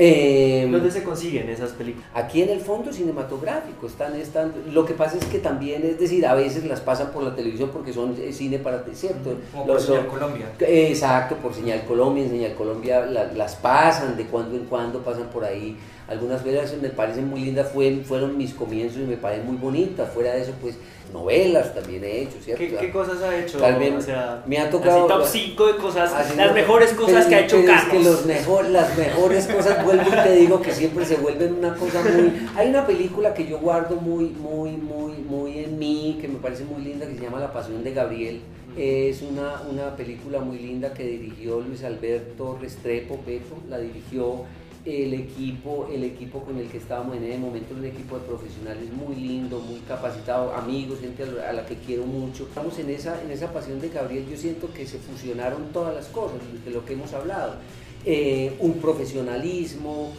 Eh, 0.00 0.68
¿Dónde 0.70 0.92
se 0.92 1.02
consiguen 1.02 1.48
esas 1.48 1.72
películas? 1.72 2.06
Aquí 2.14 2.40
en 2.40 2.50
el 2.50 2.60
fondo 2.60 2.92
cinematográfico 2.92 3.88
están, 3.88 4.14
están, 4.14 4.52
lo 4.70 4.84
que 4.84 4.94
pasa 4.94 5.18
es 5.18 5.24
que 5.24 5.38
también, 5.38 5.84
es 5.84 5.98
decir, 5.98 6.24
a 6.24 6.34
veces 6.34 6.64
las 6.66 6.80
pasan 6.80 7.10
por 7.10 7.24
la 7.24 7.34
televisión 7.34 7.70
porque 7.72 7.92
son 7.92 8.16
cine 8.30 8.60
para, 8.60 8.84
¿cierto? 8.94 9.34
Como 9.50 9.66
por 9.66 9.80
Señal 9.80 10.06
Colombia. 10.06 10.52
Exacto, 10.60 11.34
por 11.36 11.52
Señal 11.52 11.84
Colombia, 11.84 12.22
en 12.22 12.30
Señal 12.30 12.54
Colombia 12.54 13.06
las 13.06 13.56
pasan 13.56 14.16
de 14.16 14.24
cuando 14.26 14.56
en 14.56 14.66
cuando, 14.66 15.00
pasan 15.00 15.30
por 15.30 15.44
ahí. 15.44 15.76
Algunas 16.08 16.42
veces 16.42 16.80
me 16.80 16.88
parecen 16.88 17.28
muy 17.28 17.40
lindas, 17.40 17.70
fueron, 17.70 18.02
fueron 18.02 18.38
mis 18.38 18.54
comienzos 18.54 19.02
y 19.02 19.04
me 19.04 19.18
parecen 19.18 19.46
muy 19.46 19.56
bonitas. 19.56 20.10
Fuera 20.12 20.32
de 20.32 20.42
eso, 20.42 20.52
pues 20.60 20.76
novelas 21.12 21.74
también 21.74 22.04
he 22.04 22.22
hecho, 22.22 22.36
¿cierto? 22.42 22.64
¿Qué, 22.64 22.76
qué 22.76 22.90
cosas 22.90 23.22
ha 23.22 23.38
hecho? 23.38 23.58
o 23.58 24.00
sea, 24.00 24.42
me 24.46 24.58
ha 24.58 24.70
tocado... 24.70 25.04
Así 25.04 25.08
top 25.08 25.26
5 25.26 25.66
de 25.66 25.76
cosas, 25.76 26.36
las 26.36 26.54
mejores 26.54 26.92
cosas 26.92 27.26
que 27.26 27.34
ha 27.34 27.40
hecho 27.40 27.62
Carlos. 27.64 27.82
Es 27.82 27.90
que 27.90 28.02
los 28.02 28.26
mejor, 28.26 28.68
las 28.70 28.96
mejores 28.96 29.46
cosas 29.46 29.84
vuelvo 29.84 30.04
y 30.08 30.22
te 30.22 30.32
digo 30.32 30.62
que 30.62 30.72
siempre 30.72 31.04
se 31.04 31.16
vuelven 31.16 31.54
una 31.54 31.74
cosa 31.74 32.02
muy... 32.02 32.32
Hay 32.56 32.68
una 32.70 32.86
película 32.86 33.34
que 33.34 33.46
yo 33.46 33.58
guardo 33.58 33.96
muy, 33.96 34.30
muy, 34.30 34.72
muy, 34.72 35.12
muy 35.18 35.58
en 35.58 35.78
mí, 35.78 36.18
que 36.20 36.28
me 36.28 36.38
parece 36.38 36.64
muy 36.64 36.82
linda, 36.82 37.06
que 37.06 37.16
se 37.16 37.22
llama 37.22 37.40
La 37.40 37.52
Pasión 37.52 37.82
de 37.84 37.92
Gabriel. 37.92 38.40
Es 38.76 39.22
una, 39.22 39.62
una 39.70 39.96
película 39.96 40.38
muy 40.40 40.58
linda 40.58 40.94
que 40.94 41.02
dirigió 41.04 41.60
Luis 41.60 41.82
Alberto 41.84 42.58
Restrepo, 42.60 43.16
Pepo, 43.16 43.56
la 43.68 43.78
dirigió 43.78 44.44
el 44.88 45.12
equipo, 45.12 45.86
el 45.92 46.02
equipo 46.02 46.42
con 46.42 46.56
el 46.58 46.68
que 46.68 46.78
estábamos 46.78 47.16
en 47.16 47.24
ese 47.24 47.38
momento, 47.38 47.74
un 47.74 47.84
equipo 47.84 48.18
de 48.18 48.24
profesionales 48.24 48.90
muy 48.90 49.14
lindo, 49.16 49.60
muy 49.60 49.80
capacitado, 49.80 50.54
amigos, 50.54 51.00
gente 51.00 51.24
a 51.46 51.52
la 51.52 51.66
que 51.66 51.76
quiero 51.76 52.06
mucho. 52.06 52.44
Estamos 52.44 52.78
en 52.78 52.88
esa, 52.88 53.22
en 53.22 53.30
esa 53.30 53.52
pasión 53.52 53.80
de 53.80 53.90
Gabriel, 53.90 54.26
yo 54.30 54.36
siento 54.36 54.72
que 54.72 54.86
se 54.86 54.98
fusionaron 54.98 55.72
todas 55.72 55.94
las 55.94 56.06
cosas 56.06 56.38
de 56.64 56.70
lo 56.70 56.84
que 56.86 56.94
hemos 56.94 57.12
hablado. 57.12 57.56
Eh, 58.06 58.56
un 58.60 58.74
profesionalismo, 58.74 60.12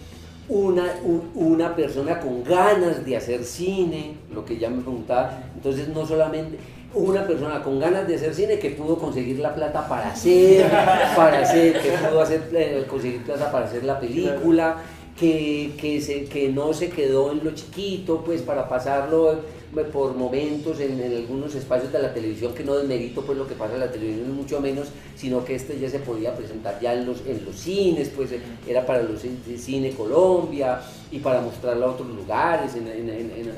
una, 0.47 0.99
una 1.33 1.75
persona 1.75 2.19
con 2.19 2.43
ganas 2.43 3.03
de 3.05 3.17
hacer 3.17 3.43
cine, 3.45 4.17
lo 4.31 4.45
que 4.45 4.57
ya 4.57 4.69
me 4.69 4.81
preguntaba, 4.81 5.43
entonces 5.55 5.87
no 5.87 6.05
solamente 6.05 6.57
una 6.93 7.25
persona 7.25 7.61
con 7.61 7.79
ganas 7.79 8.07
de 8.07 8.15
hacer 8.15 8.33
cine 8.33 8.57
que 8.57 8.71
pudo 8.71 8.97
conseguir 8.97 9.39
la 9.39 9.53
plata 9.53 9.87
para 9.87 10.11
hacer, 10.11 10.69
para 11.15 11.41
hacer, 11.41 11.79
que 11.79 11.91
pudo 11.91 12.21
hacer, 12.21 12.49
eh, 12.53 12.85
conseguir 12.89 13.23
plata 13.23 13.51
para 13.51 13.65
hacer 13.65 13.83
la 13.83 13.99
película, 13.99 14.77
que, 15.17 15.73
que, 15.77 16.01
se, 16.01 16.25
que 16.25 16.49
no 16.49 16.73
se 16.73 16.89
quedó 16.89 17.31
en 17.31 17.43
lo 17.43 17.51
chiquito, 17.51 18.23
pues 18.25 18.41
para 18.41 18.67
pasarlo 18.67 19.33
eh, 19.33 19.83
por 19.91 20.15
momentos 20.15 20.79
en, 20.79 20.99
algunos 21.15 21.53
espacios 21.53 21.91
de 21.91 21.99
la 21.99 22.11
televisión, 22.11 22.55
que 22.55 22.63
no 22.63 22.75
desmerito 22.75 23.21
pues 23.21 23.37
lo 23.37 23.45
que 23.45 23.53
pasa 23.53 23.75
en 23.75 23.81
la 23.81 23.91
televisión, 23.91 24.35
mucho 24.35 24.59
menos, 24.59 24.87
sino 25.15 25.45
que 25.45 25.55
este 25.55 25.77
ya 25.77 25.89
se 25.89 25.99
podía 25.99 26.33
presentar 26.35 26.79
ya 26.79 26.93
en 26.93 27.05
los, 27.05 27.21
en 27.27 27.45
los 27.45 27.55
cines, 27.55 28.09
pues 28.09 28.31
eh, 28.31 28.39
era 28.65 28.85
para 28.85 29.03
los 29.03 29.21
cine 29.57 29.91
Colombia 29.91 30.81
y 31.11 31.19
para 31.19 31.41
mostrarlo 31.41 31.85
a 31.85 31.91
otros 31.91 32.07
lugares, 32.07 32.75
en, 32.75 32.87
en, 32.87 33.09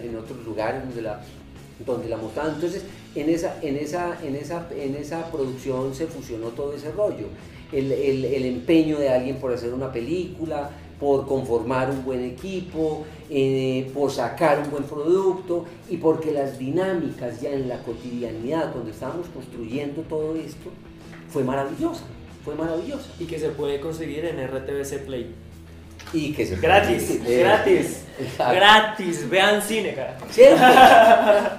en 0.04 0.17
otros 0.17 0.44
lugares 0.44 0.84
donde 0.84 1.02
la, 1.04 1.22
donde 1.86 2.10
la 2.10 2.17
mostraban. 2.17 2.56
Entonces, 2.56 2.84
en 3.15 3.30
esa, 3.30 3.58
en 3.62 3.78
esa, 3.78 4.17
en 4.24 4.36
esa, 4.36 4.67
en 4.76 4.95
esa 4.95 5.30
producción 5.32 5.93
se 5.93 6.08
fusionó 6.08 6.47
todo 6.47 6.74
ese 6.74 6.91
rollo. 6.91 7.28
El, 7.71 7.91
el, 7.91 8.45
empeño 8.45 9.00
de 9.00 9.10
alguien 9.10 9.38
por 9.38 9.54
hacer 9.54 9.74
una 9.74 9.91
película, 9.91 10.69
por 11.00 11.26
conformar 11.26 11.89
un 11.89 12.04
buen 12.04 12.24
equipo, 12.24 13.06
eh, 13.30 13.89
por 13.93 14.12
sacar 14.12 14.60
un 14.60 14.69
buen 14.69 14.84
producto 14.84 15.65
y 15.89 15.97
porque 15.97 16.32
las 16.32 16.60
dinámicas 16.60 17.41
ya 17.41 17.52
en 17.52 17.69
la 17.69 17.82
cotidianidad, 17.82 18.74
cuando 18.74 18.91
estábamos 18.91 19.28
construyendo 19.30 20.02
todo 20.02 20.36
esto, 20.36 20.69
fue 21.30 21.43
maravillosa, 21.43 22.04
fue 22.43 22.56
maravillosa. 22.56 23.10
Y 23.19 23.26
que 23.26 23.39
se 23.39 23.50
puede 23.50 23.80
conseguir 23.80 24.26
en 24.26 24.45
RTBC 24.45 25.06
Play. 25.06 25.34
Y 26.13 26.33
que 26.33 26.45
se 26.45 26.57
Gratis, 26.57 27.23
gratis, 27.23 28.05
gratis, 28.37 29.29
vean 29.29 29.61
cine, 29.61 29.95
cara. 29.95 30.17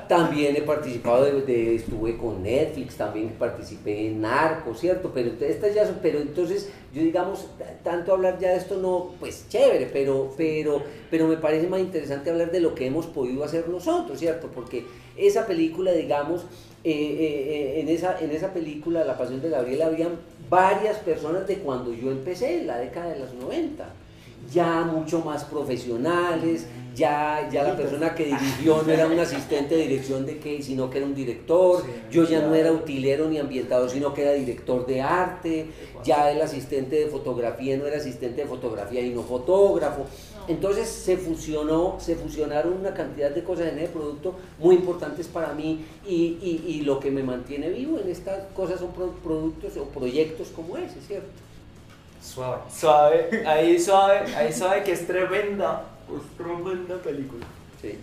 También 0.09 0.55
he 0.57 0.63
participado, 0.63 1.25
de, 1.25 1.75
estuve 1.77 2.17
con 2.17 2.43
Netflix, 2.43 2.97
también 2.97 3.31
participé 3.39 4.09
en 4.09 4.21
Narco, 4.21 4.75
¿cierto? 4.75 5.11
Pero, 5.15 5.31
estas 5.41 5.75
ya 5.75 5.91
pero 6.03 6.21
entonces, 6.21 6.71
yo 6.93 7.03
digamos, 7.03 7.47
tanto 7.83 8.13
hablar 8.13 8.39
ya 8.39 8.51
de 8.51 8.59
esto 8.59 8.77
no, 8.77 9.13
pues 9.19 9.47
chévere, 9.49 9.89
pero, 9.93 10.33
pero, 10.37 10.83
pero 11.11 11.27
me 11.27 11.37
parece 11.37 11.69
más 11.69 11.81
interesante 11.81 12.31
hablar 12.31 12.51
de 12.51 12.61
lo 12.61 12.75
que 12.75 12.87
hemos 12.87 13.07
podido 13.07 13.45
hacer 13.45 13.69
nosotros, 13.69 14.19
¿cierto? 14.19 14.51
Porque 14.55 14.85
esa 15.17 15.47
película, 15.47 15.93
digamos, 15.93 16.43
eh, 16.85 16.91
eh, 16.91 17.77
eh, 17.77 17.81
en, 17.81 17.89
esa, 17.89 18.19
en 18.21 18.33
esa 18.33 18.53
película, 18.53 19.05
La 19.05 19.17
Pasión 19.17 19.41
de 19.41 19.49
Gabriel, 19.49 19.83
habían 19.83 20.19
varias 20.51 20.99
personas 20.99 21.47
de 21.47 21.59
cuando 21.59 21.95
yo 21.95 22.11
empecé, 22.11 22.61
en 22.61 22.67
la 22.67 22.79
década 22.79 23.13
de 23.13 23.21
los 23.21 23.33
90 23.35 24.02
ya 24.51 24.83
mucho 24.83 25.21
más 25.21 25.45
profesionales, 25.45 26.67
ya, 26.95 27.49
ya 27.51 27.63
la 27.63 27.77
persona 27.77 28.15
que 28.15 28.25
dirigió 28.25 28.83
no 28.83 28.93
era 28.93 29.07
un 29.07 29.19
asistente 29.19 29.77
de 29.77 29.83
dirección 29.89 30.27
de 30.27 30.39
qué, 30.39 30.63
sino 30.63 30.91
que 30.91 30.99
era 30.99 31.07
un 31.07 31.15
director, 31.15 31.83
yo 32.11 32.25
ya 32.25 32.41
no 32.41 32.55
era 32.55 32.71
utilero 32.71 33.29
ni 33.29 33.39
ambientador, 33.39 33.89
sino 33.89 34.13
que 34.13 34.23
era 34.23 34.33
director 34.33 34.87
de 34.87 35.01
arte, 35.01 35.67
ya 36.05 36.31
el 36.31 36.41
asistente 36.43 36.97
de 36.97 37.07
fotografía 37.07 37.77
no 37.77 37.87
era 37.87 37.97
asistente 37.97 38.43
de 38.43 38.47
fotografía 38.47 39.01
y 39.01 39.11
no 39.11 39.23
fotógrafo. 39.23 40.07
Entonces 40.49 40.89
se 40.89 41.17
fusionó, 41.17 41.99
se 42.01 42.17
fusionaron 42.17 42.73
una 42.75 42.93
cantidad 42.93 43.31
de 43.31 43.45
cosas 43.45 43.69
en 43.73 43.79
el 43.79 43.89
producto 43.89 44.35
muy 44.59 44.75
importantes 44.75 45.29
para 45.29 45.55
mí 45.55 45.85
y, 46.07 46.37
y, 46.43 46.65
y 46.67 46.81
lo 46.83 46.99
que 46.99 47.11
me 47.13 47.23
mantiene 47.23 47.71
vivo 47.71 47.99
en 48.01 48.11
estas 48.11 48.47
cosas 48.53 48.81
son 48.81 48.91
productos 49.23 49.77
o 49.77 49.85
proyectos 49.85 50.49
como 50.49 50.77
ese, 50.77 51.01
¿cierto? 51.07 51.31
Suave. 52.23 52.63
Suave, 52.71 53.45
ahí 53.47 53.79
suave, 53.79 54.35
ahí 54.37 54.53
suave 54.53 54.85
que 54.85 54.93
es 54.93 55.07
tremenda, 55.07 55.85
pues 56.07 56.23
tremenda 56.37 56.97
película. 56.99 57.45
Sí. 57.81 57.99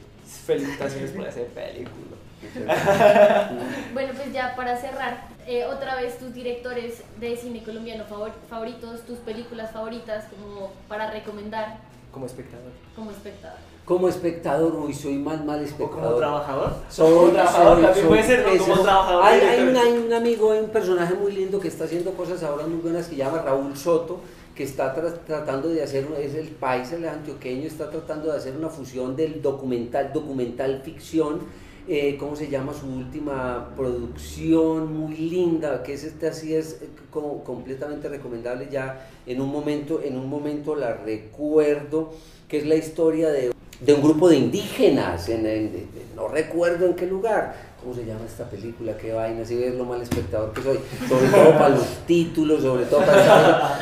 Felicitaciones 0.45 1.11
por 1.11 1.25
esa 1.25 1.41
película. 1.55 2.17
bueno, 3.93 4.13
pues 4.15 4.31
ya 4.31 4.55
para 4.55 4.77
cerrar, 4.77 5.27
eh, 5.47 5.65
otra 5.65 5.95
vez 5.95 6.19
tus 6.19 6.33
directores 6.33 7.01
de 7.19 7.35
cine 7.37 7.63
colombiano 7.63 8.05
favoritos, 8.49 9.05
tus 9.05 9.17
películas 9.19 9.71
favoritas 9.71 10.25
como 10.25 10.71
para 10.87 11.09
recomendar. 11.11 11.77
Como 12.11 12.25
espectador. 12.25 12.71
Como 12.95 13.11
espectador. 13.11 13.59
Como 13.89 14.07
espectador, 14.07 14.75
uy, 14.75 14.93
soy 14.93 15.15
mal, 15.15 15.43
mal 15.43 15.63
espectador. 15.63 15.97
¿O 15.97 16.09
como 16.09 16.17
trabajador? 16.17 16.73
Soy, 16.89 17.11
como 17.11 17.31
trabajador, 17.31 17.81
también 17.81 18.07
puede 18.07 18.23
ser, 18.23 18.45
como 18.59 18.81
trabajador. 18.83 19.23
Hay, 19.25 19.41
hay, 19.41 19.67
un, 19.67 19.75
hay, 19.75 19.97
un, 19.97 20.13
amigo, 20.13 20.51
hay 20.51 20.59
un 20.59 20.69
personaje 20.69 21.15
muy 21.15 21.31
lindo 21.31 21.59
que 21.59 21.69
está 21.69 21.85
haciendo 21.85 22.11
cosas 22.11 22.43
ahora 22.43 22.67
muy 22.67 22.77
buenas 22.81 23.07
que 23.07 23.15
se 23.15 23.17
llama 23.17 23.41
Raúl 23.41 23.75
Soto, 23.75 24.19
que 24.53 24.61
está 24.61 24.93
tratando 24.93 25.69
de 25.69 25.81
hacer, 25.81 26.05
es 26.19 26.35
el 26.35 26.49
país, 26.49 26.91
el 26.91 27.03
antioqueño, 27.07 27.65
está 27.65 27.89
tratando 27.89 28.31
de 28.31 28.37
hacer 28.37 28.55
una 28.55 28.69
fusión 28.69 29.15
del 29.15 29.41
documental, 29.41 30.13
documental 30.13 30.83
ficción, 30.85 31.39
eh, 31.87 32.15
¿cómo 32.19 32.35
se 32.35 32.47
llama? 32.47 32.73
Su 32.75 32.85
última 32.85 33.69
producción 33.75 34.95
muy 34.95 35.15
linda, 35.15 35.81
que 35.81 35.93
es 35.93 36.03
este 36.03 36.27
así, 36.27 36.53
es 36.53 36.79
como 37.09 37.43
completamente 37.43 38.07
recomendable 38.07 38.67
ya, 38.69 39.09
en 39.25 39.41
un 39.41 39.51
momento, 39.51 39.99
en 40.03 40.15
un 40.15 40.29
momento 40.29 40.75
la 40.75 40.93
recuerdo, 40.93 42.11
que 42.47 42.59
es 42.59 42.67
la 42.67 42.75
historia 42.75 43.29
de 43.29 43.51
de 43.79 43.93
un 43.93 44.01
grupo 44.01 44.29
de 44.29 44.37
indígenas, 44.37 45.29
en, 45.29 45.69
no 46.15 46.27
recuerdo 46.27 46.85
en 46.85 46.93
qué 46.95 47.05
lugar. 47.05 47.68
¿Cómo 47.81 47.93
se 47.93 48.05
llama 48.05 48.25
esta 48.25 48.43
película? 48.49 48.97
Qué 48.97 49.13
vaina, 49.13 49.45
si 49.45 49.55
ves 49.55 49.73
lo 49.75 49.85
mal 49.85 50.01
espectador 50.01 50.51
que 50.51 50.61
soy, 50.61 50.79
sobre 51.07 51.27
todo 51.27 51.51
para 51.53 51.69
los 51.69 51.87
títulos, 52.05 52.61
sobre 52.61 52.85
todo 52.85 52.99
para 52.99 53.79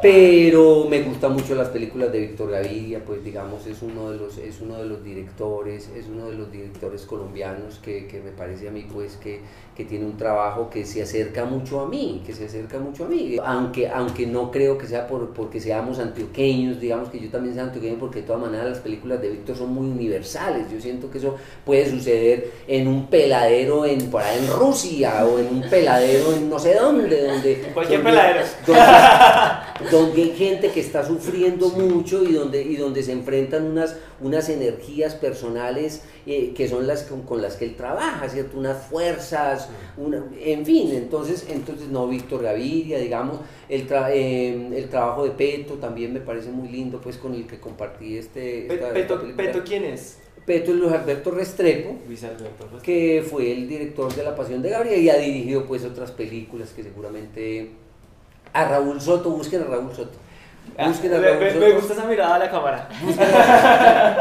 pero 0.00 0.86
me 0.88 1.02
gustan 1.02 1.34
mucho 1.34 1.54
las 1.54 1.68
películas 1.68 2.10
de 2.12 2.20
Víctor 2.20 2.50
Gaviria, 2.50 3.04
pues 3.04 3.22
digamos 3.22 3.66
es 3.66 3.82
uno 3.82 4.10
de 4.10 4.18
los 4.18 4.38
es 4.38 4.60
uno 4.60 4.78
de 4.78 4.86
los 4.86 5.02
directores, 5.02 5.90
es 5.94 6.06
uno 6.06 6.28
de 6.28 6.36
los 6.36 6.50
directores 6.50 7.02
colombianos 7.02 7.80
que, 7.82 8.06
que 8.06 8.20
me 8.20 8.30
parece 8.30 8.68
a 8.68 8.70
mí 8.70 8.86
pues 8.90 9.16
que 9.16 9.40
que 9.80 9.86
tiene 9.86 10.04
un 10.04 10.18
trabajo 10.18 10.68
que 10.68 10.84
se 10.84 11.02
acerca 11.02 11.46
mucho 11.46 11.80
a 11.80 11.88
mí, 11.88 12.22
que 12.26 12.34
se 12.34 12.44
acerca 12.44 12.78
mucho 12.78 13.06
a 13.06 13.08
mí, 13.08 13.38
aunque, 13.42 13.88
aunque 13.88 14.26
no 14.26 14.50
creo 14.50 14.76
que 14.76 14.86
sea 14.86 15.06
por, 15.06 15.30
porque 15.30 15.58
seamos 15.58 15.98
antioqueños, 15.98 16.78
digamos 16.78 17.08
que 17.08 17.18
yo 17.18 17.30
también 17.30 17.54
sea 17.54 17.64
antioqueño, 17.64 17.98
porque 17.98 18.20
de 18.20 18.26
todas 18.26 18.42
maneras 18.42 18.68
las 18.68 18.78
películas 18.80 19.22
de 19.22 19.30
Víctor 19.30 19.56
son 19.56 19.72
muy 19.72 19.88
universales, 19.88 20.70
yo 20.70 20.78
siento 20.78 21.10
que 21.10 21.16
eso 21.16 21.36
puede 21.64 21.88
suceder 21.88 22.50
en 22.68 22.88
un 22.88 23.06
peladero 23.40 23.86
en, 23.86 24.10
por 24.10 24.22
ahí 24.22 24.38
en 24.38 24.52
Rusia 24.52 25.24
o 25.24 25.38
en 25.38 25.46
un 25.46 25.62
peladero 25.62 26.32
en 26.34 26.48
no 26.48 26.58
sé 26.58 26.74
dónde, 26.74 27.26
donde... 27.26 27.70
Cualquier 27.72 28.02
peladero. 28.02 28.40
Donde, 29.90 30.22
hay 30.22 30.36
gente 30.36 30.70
que 30.70 30.80
está 30.80 31.06
sufriendo 31.06 31.70
mucho 31.70 32.22
y 32.22 32.34
donde, 32.34 32.62
y 32.62 32.76
donde 32.76 33.02
se 33.02 33.12
enfrentan 33.12 33.64
unas, 33.64 33.96
unas 34.20 34.50
energías 34.50 35.14
personales 35.14 36.02
eh, 36.26 36.52
que 36.54 36.68
son 36.68 36.86
las 36.86 37.04
con, 37.04 37.40
las 37.40 37.56
que 37.56 37.64
él 37.64 37.76
trabaja, 37.76 38.28
¿cierto? 38.28 38.58
Unas 38.58 38.84
fuerzas, 38.84 39.70
una, 39.96 40.22
en 40.38 40.66
fin, 40.66 40.90
entonces, 40.92 41.46
entonces 41.48 41.88
no, 41.88 42.06
Víctor 42.08 42.42
Gaviria, 42.42 42.98
digamos, 42.98 43.38
el, 43.70 43.88
eh, 44.10 44.68
el 44.76 44.88
trabajo 44.90 45.24
de 45.24 45.30
Peto 45.30 45.74
también 45.76 46.12
me 46.12 46.20
parece 46.20 46.50
muy 46.50 46.68
lindo, 46.68 47.00
pues 47.00 47.16
con 47.16 47.34
el 47.34 47.46
que 47.46 47.58
compartí 47.58 48.18
este... 48.18 48.66
Peto, 48.92 49.22
Peto, 49.34 49.62
¿quién 49.64 49.84
es? 49.84 50.18
Peto 50.50 50.72
es 50.72 50.78
Luis 50.78 50.92
Alberto 50.92 51.30
Restrepo, 51.30 51.96
que 52.82 53.24
fue 53.24 53.52
el 53.52 53.68
director 53.68 54.12
de 54.12 54.24
La 54.24 54.34
Pasión 54.34 54.60
de 54.60 54.70
Gabriel 54.70 55.00
y 55.00 55.08
ha 55.08 55.16
dirigido 55.16 55.64
pues 55.64 55.84
otras 55.84 56.10
películas 56.10 56.70
que 56.70 56.82
seguramente... 56.82 57.70
A 58.52 58.64
Raúl 58.64 59.00
Soto, 59.00 59.30
busquen 59.30 59.62
a 59.62 59.66
Raúl 59.66 59.94
Soto 59.94 60.18
Busquen 60.78 61.14
a 61.14 61.18
Raúl 61.18 61.50
Soto. 61.50 61.60
Me 61.60 61.72
gusta 61.72 61.92
esa 61.92 62.04
mirada 62.06 62.34
a 62.34 62.38
la 62.38 62.50
cámara. 62.50 62.88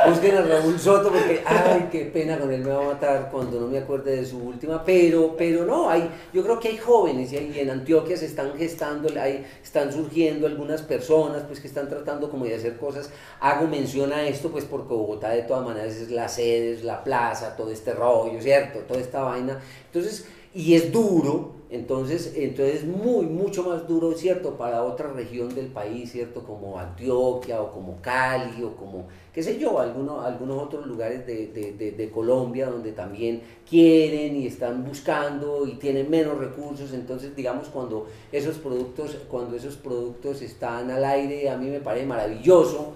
Busquen 0.07 0.37
a 0.37 0.41
Raúl 0.41 0.79
Soto 0.79 1.09
porque, 1.09 1.43
ay, 1.45 1.87
qué 1.91 2.05
pena 2.05 2.37
con 2.37 2.51
él 2.51 2.61
me 2.61 2.71
va 2.71 2.83
a 2.83 2.87
matar 2.93 3.29
cuando 3.31 3.59
no 3.59 3.67
me 3.67 3.77
acuerde 3.77 4.17
de 4.17 4.25
su 4.25 4.37
última. 4.37 4.83
Pero, 4.83 5.35
pero 5.37 5.65
no, 5.65 5.89
hay, 5.89 6.09
yo 6.33 6.43
creo 6.43 6.59
que 6.59 6.69
hay 6.69 6.77
jóvenes 6.77 7.31
y, 7.31 7.59
en 7.59 7.69
Antioquia 7.69 8.17
se 8.17 8.25
están 8.25 8.57
gestando, 8.57 9.09
hay, 9.19 9.45
están 9.63 9.91
surgiendo 9.93 10.47
algunas 10.47 10.81
personas 10.81 11.43
pues 11.43 11.59
que 11.59 11.67
están 11.67 11.87
tratando 11.87 12.29
como 12.29 12.45
de 12.45 12.55
hacer 12.55 12.77
cosas. 12.77 13.09
Hago 13.39 13.67
mención 13.67 14.11
a 14.13 14.27
esto 14.27 14.49
pues 14.49 14.65
porque 14.65 14.93
Bogotá 14.93 15.29
de 15.29 15.43
todas 15.43 15.65
maneras 15.65 15.95
es 15.95 16.11
la 16.11 16.27
sede, 16.27 16.73
es 16.73 16.83
la 16.83 17.03
plaza, 17.03 17.55
todo 17.55 17.71
este 17.71 17.93
rollo, 17.93 18.41
¿cierto? 18.41 18.79
Toda 18.79 18.99
esta 18.99 19.21
vaina. 19.21 19.59
Entonces, 19.85 20.25
y 20.53 20.73
es 20.75 20.91
duro, 20.91 21.53
entonces, 21.71 22.33
entonces 22.35 22.77
es 22.77 22.85
muy, 22.85 23.27
mucho 23.27 23.61
más 23.63 23.87
duro, 23.87 24.13
¿cierto? 24.13 24.55
Para 24.57 24.83
otra 24.83 25.13
región 25.13 25.53
del 25.53 25.67
país, 25.67 26.11
¿cierto? 26.11 26.43
Como 26.43 26.79
Antioquia 26.79 27.61
o 27.61 27.71
como 27.71 28.01
Cali 28.01 28.63
o 28.63 28.75
como, 28.75 29.05
qué 29.31 29.43
sé 29.43 29.59
yo, 29.59 29.79
algunos, 29.79 30.25
algunos 30.25 30.63
otros 30.63 30.87
lugares 30.87 31.27
de, 31.27 31.47
de- 31.47 31.73
de- 31.73 31.91
de 31.91 32.09
Colombia 32.09 32.65
donde 32.71 32.91
también 32.93 33.43
quieren 33.69 34.35
y 34.35 34.47
están 34.47 34.83
buscando 34.83 35.67
y 35.67 35.73
tienen 35.75 36.09
menos 36.09 36.39
recursos. 36.39 36.91
Entonces, 36.93 37.35
digamos, 37.35 37.67
cuando 37.67 38.07
esos 38.31 38.57
productos, 38.57 39.15
cuando 39.29 39.55
esos 39.55 39.75
productos 39.75 40.41
están 40.41 40.89
al 40.89 41.05
aire, 41.05 41.51
a 41.51 41.57
mí 41.57 41.67
me 41.69 41.79
parece 41.81 42.07
maravilloso. 42.07 42.93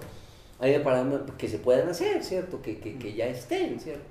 A 0.58 0.64
mí 0.66 0.72
me 0.72 0.80
parece 0.80 1.16
que 1.38 1.48
se 1.48 1.58
puedan 1.58 1.88
hacer, 1.88 2.24
¿cierto? 2.24 2.60
Que, 2.60 2.78
que, 2.78 2.96
que 2.98 3.12
ya 3.14 3.26
estén, 3.26 3.78
¿cierto? 3.78 4.02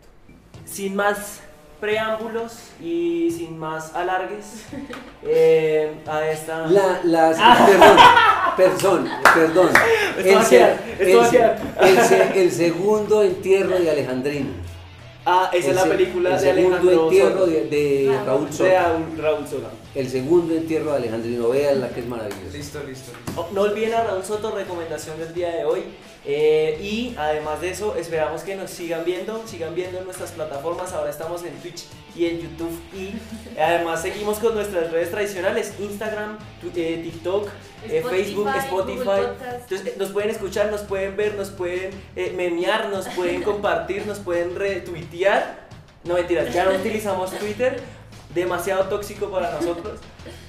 Sin 0.66 0.96
más 0.96 1.42
preámbulos 1.88 2.54
y 2.82 3.30
sin 3.30 3.58
más 3.60 3.94
alargues 3.94 4.64
eh, 5.24 5.94
a 6.08 6.30
esta... 6.30 6.68
La, 6.68 7.02
las, 7.04 7.36
perdón, 8.58 9.10
perdón, 9.36 9.70
perdón. 10.16 10.46
Se- 10.50 10.58
quedar. 10.58 11.58
el 11.82 12.00
se- 12.02 12.42
el 12.42 12.52
segundo 12.52 13.22
entierro 13.22 13.78
de 13.78 13.92
Alejandrino. 13.92 14.64
Ah, 15.26 15.50
esa 15.54 15.58
es 15.58 15.68
El 15.68 15.76
la 15.76 15.84
película 15.86 16.30
el 16.30 16.36
de 16.36 16.42
segundo 16.42 16.68
Alejandro 16.78 17.04
entierro 17.04 17.30
Soto. 17.40 17.46
de, 17.48 17.66
de 17.68 18.20
Raúl. 18.26 18.48
Raúl 18.48 18.58
De. 19.16 19.22
Raúl, 19.22 19.48
Soto. 19.48 19.70
El 19.96 20.10
segundo 20.10 20.54
entierro 20.54 20.92
de 20.92 20.98
Alejandrino, 20.98 21.50
véanla 21.50 21.90
que 21.90 22.00
es 22.00 22.08
maravilloso. 22.08 22.52
Listo, 22.58 22.80
listo. 22.88 23.12
Oh, 23.36 23.48
No 23.54 23.62
olviden 23.62 23.94
a 23.94 24.04
Raúl 24.04 24.24
Soto, 24.24 24.52
recomendación 24.56 25.20
del 25.20 25.34
día 25.34 25.50
de 25.50 25.66
hoy. 25.66 25.84
Eh, 26.26 26.80
y 26.82 27.16
además 27.18 27.60
de 27.60 27.72
eso, 27.72 27.96
esperamos 27.98 28.44
que 28.44 28.56
nos 28.56 28.72
sigan 28.72 29.04
viendo, 29.04 29.46
sigan 29.46 29.76
viendo 29.76 30.00
en 30.00 30.06
nuestras 30.06 30.32
plataformas. 30.32 30.94
Ahora 30.94 31.10
estamos 31.10 31.44
en 31.44 31.54
Twitch 31.56 31.84
y 32.16 32.28
en 32.28 32.40
YouTube. 32.40 32.80
Y 32.94 33.14
además 33.60 34.02
seguimos 34.02 34.40
con 34.40 34.56
nuestras 34.56 34.92
redes 34.92 35.12
tradicionales: 35.12 35.74
Instagram, 35.80 36.38
eh, 36.76 37.02
TikTok, 37.04 37.50
eh, 37.90 37.98
Spotify, 37.98 38.24
Facebook, 38.24 38.50
Spotify. 38.58 39.22
Entonces, 39.62 39.98
nos 39.98 40.12
pueden 40.12 40.30
escuchar, 40.30 40.72
nos 40.72 40.82
pueden 40.82 41.18
ver, 41.18 41.36
nos 41.36 41.50
pueden 41.50 41.92
eh, 42.16 42.34
memear, 42.36 42.90
nos 42.90 43.08
pueden 43.10 43.44
compartir, 43.44 44.08
nos 44.08 44.20
pueden 44.20 44.56
retuitear. 44.56 45.64
No 46.06 46.16
mentiras, 46.16 46.54
ya 46.54 46.66
no 46.66 46.76
utilizamos 46.76 47.32
Twitter, 47.32 47.82
demasiado 48.34 48.90
tóxico 48.90 49.32
para 49.32 49.52
nosotros, 49.54 50.02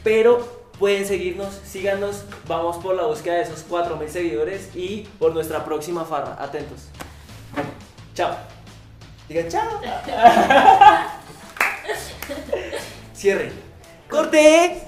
pero 0.02 0.63
pueden 0.78 1.06
seguirnos, 1.06 1.60
síganos, 1.64 2.24
vamos 2.46 2.76
por 2.78 2.94
la 2.94 3.04
búsqueda 3.04 3.34
de 3.34 3.42
esos 3.42 3.62
4000 3.62 4.08
seguidores 4.08 4.70
y 4.74 5.08
por 5.18 5.32
nuestra 5.34 5.64
próxima 5.64 6.04
farra. 6.04 6.36
Atentos. 6.38 6.88
Chao. 8.14 8.36
Digan 9.28 9.48
chao. 9.48 9.80
Cierre. 13.14 13.52
Corte. 14.08 14.83